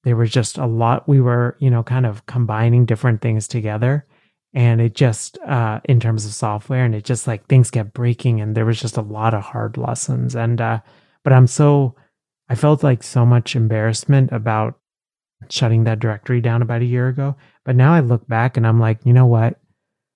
there 0.04 0.16
was 0.16 0.32
just 0.32 0.58
a 0.58 0.66
lot. 0.66 1.08
We 1.08 1.22
were, 1.22 1.58
you 1.60 1.70
know, 1.70 1.84
kind 1.84 2.06
of 2.06 2.26
combining 2.26 2.86
different 2.86 3.22
things 3.22 3.48
together. 3.48 4.06
And 4.54 4.82
it 4.82 4.96
just, 4.96 5.38
uh, 5.40 5.80
in 5.86 6.00
terms 6.00 6.26
of 6.26 6.34
software, 6.34 6.84
and 6.84 6.96
it 6.96 7.04
just 7.04 7.28
like 7.28 7.46
things 7.46 7.70
kept 7.70 7.94
breaking, 7.94 8.42
and 8.42 8.56
there 8.56 8.66
was 8.66 8.80
just 8.80 8.98
a 8.98 9.02
lot 9.02 9.34
of 9.34 9.44
hard 9.44 9.78
lessons. 9.78 10.36
And, 10.36 10.60
uh, 10.60 10.80
but 11.24 11.34
I'm 11.34 11.48
so, 11.48 11.96
I 12.50 12.56
felt 12.56 12.84
like 12.84 13.04
so 13.04 13.26
much 13.26 13.56
embarrassment 13.56 14.32
about 14.32 14.80
shutting 15.50 15.84
that 15.84 16.00
directory 16.00 16.42
down 16.42 16.62
about 16.62 16.82
a 16.82 16.86
year 16.86 17.08
ago. 17.08 17.36
But 17.64 17.76
now 17.76 17.94
I 17.94 18.00
look 18.00 18.28
back 18.28 18.58
and 18.58 18.68
I'm 18.68 18.80
like, 18.80 19.06
you 19.06 19.14
know 19.14 19.26
what? 19.26 19.60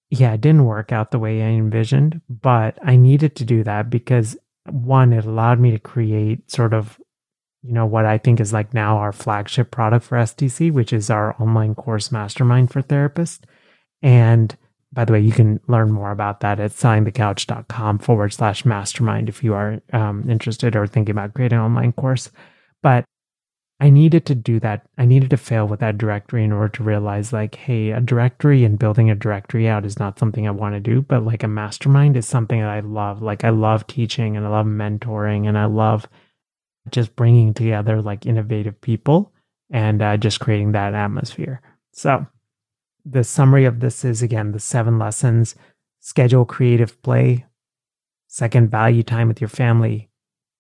Yeah, 0.10 0.34
it 0.34 0.42
didn't 0.42 0.66
work 0.66 0.92
out 0.92 1.12
the 1.12 1.20
way 1.20 1.42
I 1.42 1.48
envisioned, 1.48 2.22
but 2.30 2.78
I 2.84 2.96
needed 2.96 3.36
to 3.38 3.46
do 3.46 3.64
that 3.64 3.90
because 3.90 4.38
one, 4.70 5.14
it 5.14 5.26
allowed 5.26 5.60
me 5.60 5.72
to 5.72 5.80
create 5.80 6.52
sort 6.52 6.74
of, 6.74 7.00
you 7.64 7.74
know, 7.74 7.86
what 7.86 8.06
I 8.06 8.18
think 8.18 8.40
is 8.40 8.54
like 8.54 8.74
now 8.74 8.98
our 8.98 9.12
flagship 9.12 9.72
product 9.72 10.06
for 10.06 10.18
STC, 10.18 10.72
which 10.72 10.94
is 10.94 11.10
our 11.10 11.42
online 11.42 11.76
course 11.76 12.12
mastermind 12.12 12.72
for 12.72 12.82
therapists. 12.82 13.42
And 14.04 14.56
by 14.92 15.06
the 15.06 15.14
way, 15.14 15.22
you 15.22 15.32
can 15.32 15.60
learn 15.68 15.92
more 15.92 16.12
about 16.12 16.42
that 16.42 16.60
at 16.60 16.72
sellingthecouch.com 16.72 17.98
forward 17.98 18.34
slash 18.34 18.64
mastermind 18.64 19.28
if 19.28 19.44
you 19.44 19.56
are 19.56 19.82
um, 19.92 20.30
interested 20.30 20.76
or 20.76 20.86
thinking 20.86 21.14
about 21.14 21.34
creating 21.34 21.58
an 21.58 21.64
online 21.66 21.94
course. 21.94 22.30
But 22.84 23.06
I 23.80 23.90
needed 23.90 24.26
to 24.28 24.36
do 24.36 24.60
that. 24.60 24.86
I 24.98 25.06
needed 25.06 25.32
to 25.32 25.38
fail 25.38 25.68
with 25.68 25.80
that 25.80 25.98
directory 25.98 26.44
in 26.44 26.52
order 26.52 26.70
to 26.70 26.84
realize, 26.84 27.34
like, 27.34 27.56
hey, 27.56 27.90
a 27.90 28.00
directory 28.00 28.64
and 28.64 28.78
building 28.78 29.10
a 29.10 29.16
directory 29.16 29.68
out 29.68 29.86
is 29.86 29.98
not 29.98 30.20
something 30.20 30.48
I 30.48 30.52
want 30.52 30.76
to 30.76 30.80
do, 30.80 31.02
but 31.02 31.26
like 31.26 31.44
a 31.44 31.48
mastermind 31.48 32.16
is 32.16 32.28
something 32.28 32.60
that 32.60 32.70
I 32.70 32.82
love. 32.82 33.22
Like, 33.22 33.44
I 33.44 33.50
love 33.50 33.88
teaching 33.88 34.38
and 34.38 34.46
I 34.46 34.50
love 34.50 34.68
mentoring 34.68 35.48
and 35.48 35.58
I 35.58 35.66
love 35.66 36.08
just 36.92 37.16
bringing 37.16 37.54
together 37.54 38.02
like 38.02 38.26
innovative 38.26 38.80
people 38.80 39.34
and 39.72 40.02
uh, 40.02 40.18
just 40.18 40.40
creating 40.40 40.74
that 40.74 40.94
atmosphere. 40.94 41.62
So, 41.94 42.28
the 43.06 43.24
summary 43.24 43.66
of 43.66 43.80
this 43.80 44.06
is 44.06 44.22
again 44.22 44.52
the 44.52 44.60
seven 44.60 44.98
lessons 44.98 45.56
schedule 46.00 46.46
creative 46.46 47.02
play. 47.02 47.46
Second, 48.28 48.70
value 48.70 49.04
time 49.04 49.28
with 49.28 49.40
your 49.40 49.48
family. 49.48 50.10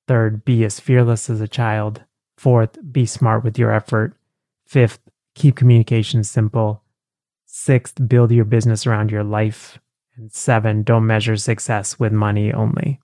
Third, 0.08 0.46
be 0.46 0.64
as 0.64 0.80
fearless 0.80 1.30
as 1.30 1.42
a 1.42 1.48
child. 1.48 2.04
Fourth, 2.38 2.78
be 2.92 3.06
smart 3.06 3.44
with 3.44 3.58
your 3.58 3.74
effort. 3.74 4.16
Fifth, 4.66 5.00
keep 5.36 5.56
communication 5.56 6.24
simple. 6.24 6.84
Sixth, 7.46 7.96
build 8.08 8.32
your 8.32 8.46
business 8.46 8.88
around 8.88 9.12
your 9.12 9.24
life. 9.24 9.80
And 10.16 10.32
seven, 10.32 10.84
don't 10.84 11.08
measure 11.08 11.36
success 11.36 12.00
with 12.00 12.14
money 12.14 12.54
only. 12.54 13.00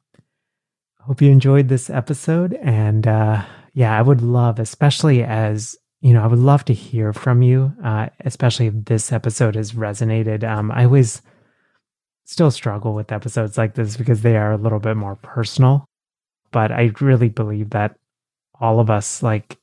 Hope 1.02 1.22
you 1.22 1.32
enjoyed 1.32 1.68
this 1.68 1.90
episode. 1.90 2.54
And 2.62 3.08
uh, 3.08 3.44
yeah, 3.74 3.98
I 3.98 4.02
would 4.02 4.22
love, 4.22 4.60
especially 4.60 5.24
as 5.24 5.78
you 6.02 6.14
know, 6.14 6.24
I 6.24 6.28
would 6.28 6.40
love 6.40 6.64
to 6.66 6.74
hear 6.74 7.12
from 7.12 7.42
you, 7.42 7.74
uh, 7.84 8.08
especially 8.22 8.68
if 8.68 8.74
this 8.86 9.12
episode 9.12 9.56
has 9.56 9.74
resonated. 9.74 10.44
Um, 10.44 10.72
I 10.72 10.86
always 10.86 11.22
still 12.26 12.52
struggle 12.52 12.94
with 12.94 13.12
episodes 13.12 13.58
like 13.58 13.74
this 13.74 13.98
because 13.98 14.22
they 14.22 14.38
are 14.38 14.54
a 14.54 14.58
little 14.58 14.80
bit 14.80 14.96
more 14.96 15.18
personal, 15.18 15.86
but 16.52 16.72
I 16.72 16.92
really 17.02 17.30
believe 17.30 17.72
that 17.72 17.98
all 18.60 18.80
of 18.80 18.90
us 18.90 19.22
like 19.22 19.58